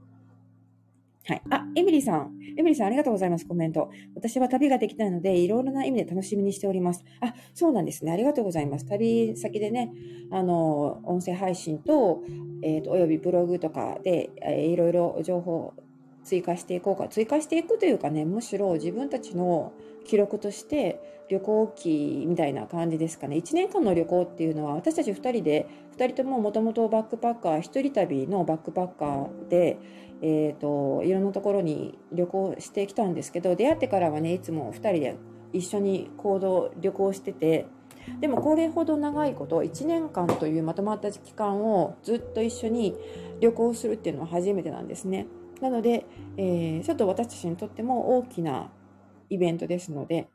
[1.27, 1.43] はい。
[1.51, 2.39] あ、エミリーさん。
[2.57, 3.47] エミリーさん、ありがとうございます。
[3.47, 3.91] コメント。
[4.15, 7.05] 私は旅ができないので、いろいろな意味で楽しみにしております。
[7.21, 8.13] あ、そうなんですね。
[8.13, 8.87] ありがとうございます。
[8.87, 9.93] 旅先でね、
[10.31, 12.23] あの、音声配信と、
[12.63, 15.75] えっ、ー、と、およびブログとかで、えー、いろいろ情報を
[16.23, 17.09] 追加していこうか。
[17.09, 19.73] 追加していくというかね、むしろ自分たちの
[20.05, 23.37] 記録として旅行記みたいな感じですかね。
[23.37, 25.67] 1年間の旅行っていうのは私たち2人で、
[25.97, 29.79] 2人とももともとバックパッカー、1人旅のバックパッカーで、
[30.23, 35.17] えーと、いろんなところに旅行してきたんですけど出会ってからはねいつも2人で
[35.53, 37.67] 一緒に行動旅行してて
[38.21, 42.95] でもこれほど長いこと1年間というまとまった期間をずっと一緒に
[43.41, 45.27] 旅行するっていうのは初めてなんですね。
[45.61, 46.07] なので、
[46.37, 48.71] えー、ちょっと私たちにとっても大きな
[49.31, 50.29] イベントですので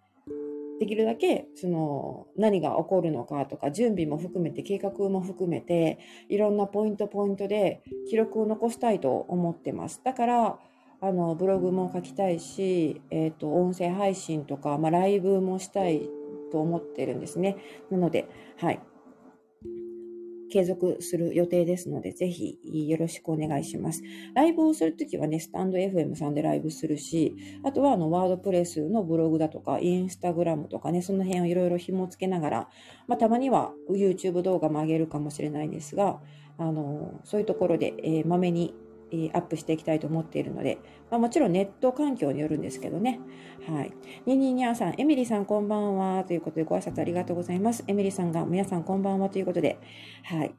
[0.82, 10.02] できるだけその何が起こるのかとか準備も含めて計画も含めていろんなポイントポイントで記録を残したいと思ってます。
[10.04, 10.60] だから
[11.00, 16.10] あのブログも書きたいし、えーと、音声配信とか、まあ、ライブもしたい
[16.52, 17.58] と思ってるんですね。
[17.92, 18.28] なので
[18.58, 18.80] はい。
[20.52, 24.04] 継続する予定ですので、ぜひよろしくお願いします。
[24.36, 32.70] ライブをするときはね、スタンド FM さんでライブするし、あとはあのワードプレスのブログだとか、インスタグラムとかね、その辺をいろいろ紐付けながら、
[33.08, 36.22] まあ、たまには YouTube 動画も上げるかもしれないんですが、
[36.58, 38.76] あの、そういうところで、えー、まめに
[39.34, 40.78] アップしていきたいと思っているので、
[41.10, 43.20] まあ、もちろんネット環境によるんですけどね。
[43.68, 43.94] はい。
[44.26, 47.84] にににゃさん、エミリーさんこんばんはということでご挨拶ありがとうございます。
[47.88, 49.78] エミリーさんが皆さんこんばんはということで、
[50.24, 50.54] はい。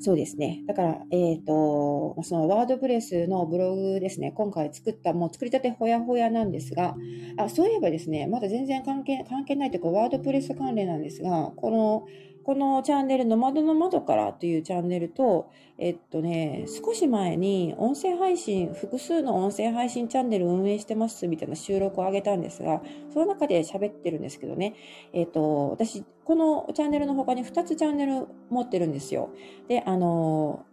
[0.00, 0.64] そうですね。
[0.66, 6.96] だから、えっ、ー、と、そのワードプレスのブログですね、今回作った、もう作りたてほやほやなんですが、
[7.36, 12.06] あ、そういえばですね、まだ全然関係、関係ないというか、ワードプレス関連なんですが、この、
[12.44, 22.82] このチャンネル、の窓の窓からというチャンネルと、えっとね、少し前に音声配信、複数の音声配信チャンネル運営してますみたいな収録を上げたんですが、
[23.12, 24.74] その中で喋ってるんですけどね、
[25.12, 29.30] えっと、私、このチャンネルの他に2つチャンネル持ってるんですよ。
[29.68, 30.64] で、あの、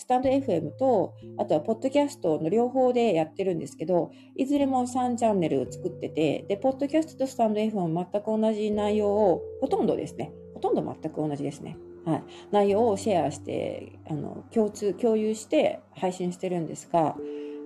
[0.00, 11.76] スタンド FM と、あとはポッドキャストの両方でやってるんですけど、いずれも3チャンネル作ってて、で、ポッドキャストとスタンド FM 全く同じ内容を、ほとんどですね、ほとんど全く同じですね。
[12.06, 17.14] はい、内容をシェアしてあの共通共有して配信してるんですが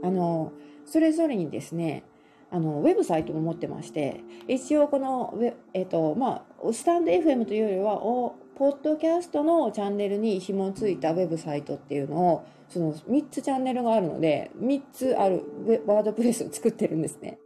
[0.02, 0.50] あの
[0.84, 2.02] それぞれにですね
[2.50, 5.34] あのウェブサイトも持ってまして一応この、
[5.72, 8.04] えっとまあ、スタンド FM というよりは
[8.56, 15.44] ポッドキャストのチャンネルに紐付いたウェブサイトっていうのをその3つチャンネルがあるので3つある
[15.86, 17.38] ワードプレスを作ってるんですね。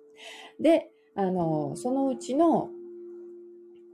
[0.61, 2.69] であのそのうちの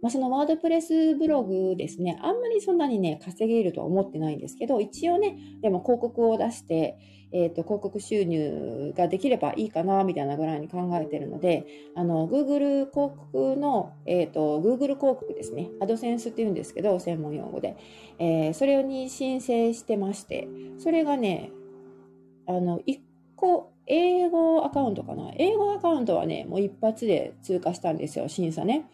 [0.02, 6.98] まあ、そのワードプレスブログですね、あんまりそんなにね、稼げるとは思ってないんですけど、一応ね、でも広告を出して、
[7.34, 11.66] えっ、ー、と、広告収入ができればいいかな、みたいなぐらいに考えてるので、
[11.96, 17.76] あの、Google 広告の、えっ、ー、と、Google 広告ですね、アドセンスって言うんですけど、専門用語で、
[18.20, 20.46] えー、それに申請してまして、
[20.78, 21.50] それがね、
[22.46, 23.00] あの、1
[23.34, 25.32] 個、英語アカウントかな。
[25.36, 28.86] 英語アカウントはね、もう一発で通過したんですよ、審査ね。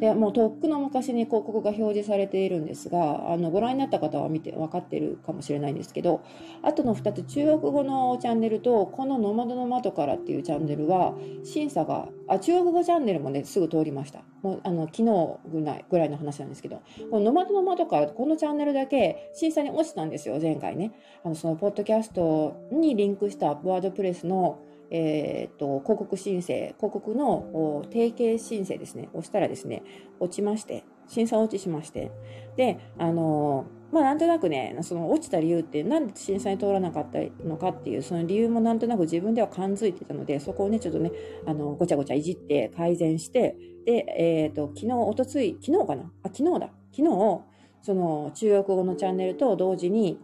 [0.00, 6.22] で、もうとっくの昔に広告が表示されているんですが、あの、ご覧になった方は見て分かってるかもしれないんですけど、
[6.62, 14.22] あとの2つ、中国語のチャンネルと、このノマドの窓からっていうチャンネルは、審査が、あ、中国語チャンネルもね、すぐ通りました。
[14.42, 20.92] もう、あの、昨日ぐらいぐらいの話なんですけど、このノマドの窓から、このチャンネルだけ審査に落ちたんですよ、前回ね。
[21.22, 24.58] あの、その、ポッドキャストにリンクしたワードプレスの、
[24.90, 29.82] えーと、広告申請、広告の提携申請ですね、押したらですね、
[30.20, 32.10] 落ちまして、審査落ちしまして、
[32.56, 41.12] で、あのまあ、なんとなくね、その落ちた理由って、なんで審査に通らなかったのかっていう、その理由もなんとなく自分では感づいてたので、そこをね、ちょっとね、
[41.46, 46.10] あの、ごちゃごちゃいじって改善して、で、えっ、ー、と、昨日、おとつい、昨日かな？
[46.22, 46.72] あ、昨日だ。
[46.90, 47.40] 昨日、
[47.82, 50.18] その、中国語のチャンネルと同時に、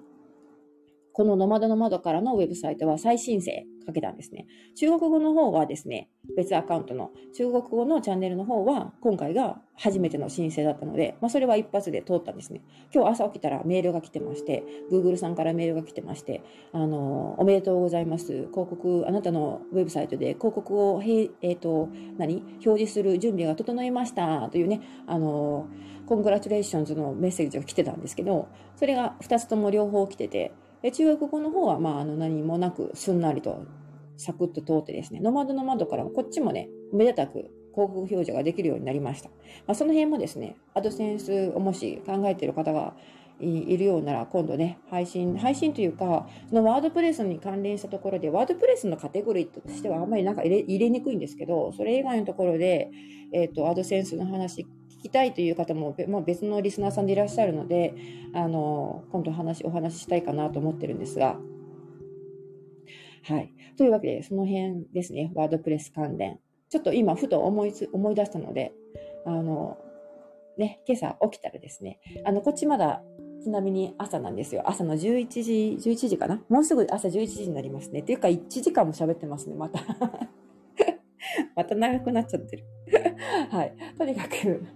[1.13, 3.67] このノマドの窓からのウェブサイトは再申請。
[3.91, 4.47] かけたんですね。
[4.77, 12.63] 中国語の方はですね、別アカウントの中国語のチャンネルの方は今回が初めての申請だったので、まあ、それは一発で通ったんですね。
[12.95, 18.27] 今日朝起きたらメールが来てまして、Google さんからメールが来てまして、あの、おめでとうございます。
[18.27, 21.89] 広告、あなたのウェブサイトで広告を、へえっ、ー、と、
[22.19, 22.43] 何？
[22.65, 25.67] 表示する準備が整いましたというね、あの、
[26.07, 30.53] コングラチュレーションズのメッセージが来てたんですけど、それが2つとも両方来てて、
[30.93, 33.65] 中国語の方は、まあ、あの何もなくすんなりと
[34.21, 39.31] サクッと通ってですね、ノマドの窓からこっちもね、めでたく広告表示ができるようになりました。
[39.67, 42.95] まあ、その辺もですね、アドセンスをもし考えている方が
[43.41, 52.91] いるようなら、今度ね、配信、配信というか、そのワードプレスに関連したところで、ワードプレスのカテゴリーとしてはあんまりなんか入れ入れにくいんですけど、それ以外のところで、
[53.33, 57.95] えっ、ー、と、アドセンスの話聞きたいという方も、まあ、別のリスナーさんでいらっしゃるので、
[58.35, 61.39] あの、今度話、お話ししたいかなと思ってるんですが、
[63.23, 63.53] はい。
[63.77, 66.39] というわけで、その辺ですね、ワードプレス関連。
[66.69, 68.73] ちょっと今、ふと思いつ、思い出したので、
[69.27, 69.79] あの、
[70.57, 73.03] ね、今朝起きたらですね、あの、こっちまだ、
[73.43, 74.63] ちなみに朝なんですよ。
[74.67, 76.43] 朝の11時、11時かな？
[76.51, 78.01] もうすぐ朝11時になりますね。
[78.01, 79.81] っていうか、1時間も喋ってますね、また。
[81.57, 82.65] また長くなっちゃってる。
[83.51, 83.75] はい。
[83.97, 84.67] とにかく、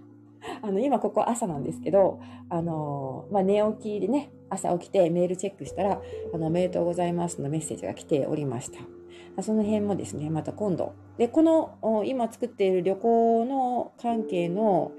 [0.65, 6.01] あの、今ここ朝なんですけど、あの、まあ、寝起きでね、朝起きてメールチェックしたら、
[6.33, 9.43] あの、おめでとうございますのメッセージが来ておりました。
[9.43, 10.93] その辺もですね、また今度。
[11.17, 14.91] で、この、今作っている旅行の関係の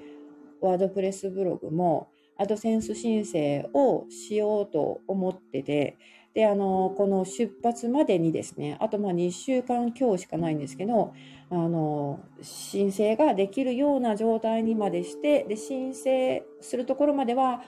[0.60, 2.08] ワードプレスブログも、
[2.38, 5.96] アドセンス申請をしようと思ってて、
[6.36, 11.14] で、あの、この出発までにですね、あとまあ2週間今日しかないんですけど、
[11.48, 17.62] あの、申請ができるような状態にまでして、で、申請するところまでは、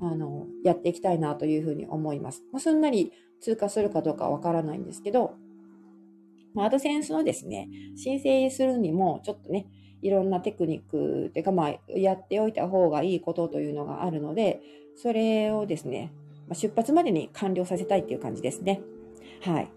[0.00, 2.44] あの、やっていきたいなというふうに思います。
[2.52, 5.34] まあ、すんなり通過するかどうかわからないんですけど、
[6.54, 9.66] まあ、アドセンスのですね、申請するにも、ちょっとね、
[10.00, 14.60] いろんなテクニックっていうか、まあ、やっておいた方がいいことというのがあるので、
[14.94, 16.12] それをですね、
[16.50, 18.82] ま出発までに完了させたいっていう感じですね。
[19.40, 19.70] はい。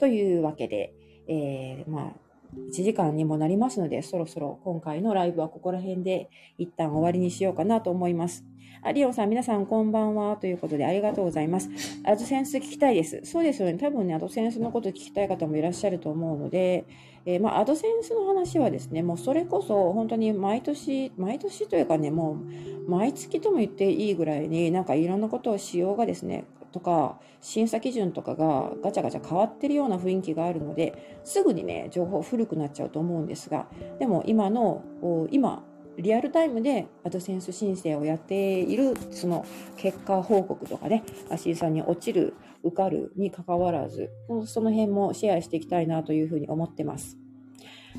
[0.00, 0.94] というわけで、
[1.28, 2.25] えー、まあ、
[2.70, 6.28] 1時間にもなりますので、そろそろ今回のライブはここら辺で
[6.58, 8.44] 一旦終わりにしようかなと思います。
[8.82, 10.36] あ、リオンさん、皆さんこんばんは。
[10.36, 11.68] ということでありがとうございます。
[12.04, 13.20] アドセンス聞きたいです。
[13.24, 13.78] そうですよね。
[13.78, 16.84] 多分ね、アドセンスのこと聞きたい方もいらっしゃると思うので、
[17.24, 22.38] えー、まあ、アドセンスの話はですね、もうそれこそ本当に毎年、毎年というかね、も
[22.86, 26.44] う毎月とも言っていいぐらいになんかいろんなことをしようがですね、
[26.76, 33.66] とか審査基準とかがガチャガチャ変わってるような雰囲気があるのですぐにね情報古くなっちゃうと思うんですが
[33.98, 34.84] でも今の
[35.30, 35.64] 今
[35.96, 39.46] リアルタイムでアドセンス申請をやっているその
[39.78, 41.02] 結果報告とかね
[41.38, 44.10] 審査に落ちる受かるにかかわらず
[44.44, 47.16] その辺もシェアしていきたいなというふうに思ってます。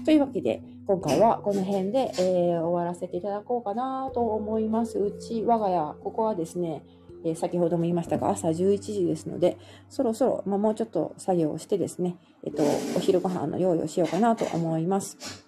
[0.05, 4.99] というわけで今回はこの辺で、えー、終わらせていただこうかなと思います。
[4.99, 6.83] うち我が家ここはですね
[7.25, 9.57] えー、先ほども言いましたが、朝11時ですので、
[9.89, 12.63] そろそろ、まあ、もうちょっと作業をしてですね、えっ、と、
[12.95, 15.47] お昼ご飯の用意をしようかなと思います。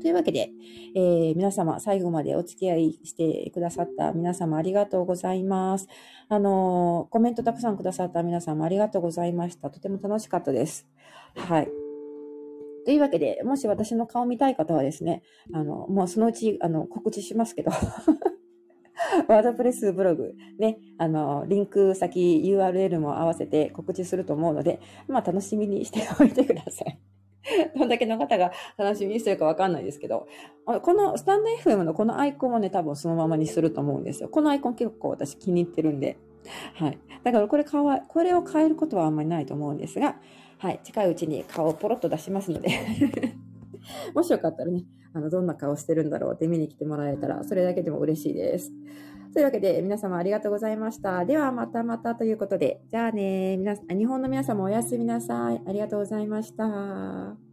[0.00, 0.50] というわけで、
[0.96, 5.86] えー、皆様、最後までお付き合いしてくださった皆様ありがとうございます。
[6.28, 9.70] あのー、コメントたくさんくださった皆様ありがとうございました。
[9.70, 10.88] とても楽しかったです。
[11.36, 11.68] はい。
[12.84, 15.22] というわけで、もし私の顔見たい方はですね、
[15.52, 17.70] あの、もうそのうち、あの、告知しますけど、
[19.28, 26.98] ワードプレスブログ、ね、あの、リンク先 URL も合わせて告知すると思うので、まあ楽しみにしておいてください。
[27.76, 30.26] どんだけの方が楽しみにしてるかわかんないですけど、
[30.82, 34.28] このスタンド FM のこのアイコンはね、多分そのままにすると思うんですよ。
[34.28, 36.18] このアイコン結構私気に入ってるんで。
[36.74, 36.98] はい。
[37.24, 40.20] だからこれかわ、これを変えることはあんまりないと思うんですが、
[40.58, 40.80] はい。
[40.82, 42.70] 近いうちに顔をポロッと出しますので
[44.14, 44.84] もしよかったらね、
[45.14, 48.72] あの、どんな顔してるんだろうって見に来てもらえたら、それだけでも嬉しいです。
[49.32, 51.24] というわけで、皆様ありがとうございました。
[51.24, 55.62] では、またまたということで、じゃあね、皆日本の皆様おやすみなさい。
[55.66, 57.47] ありがとうございました。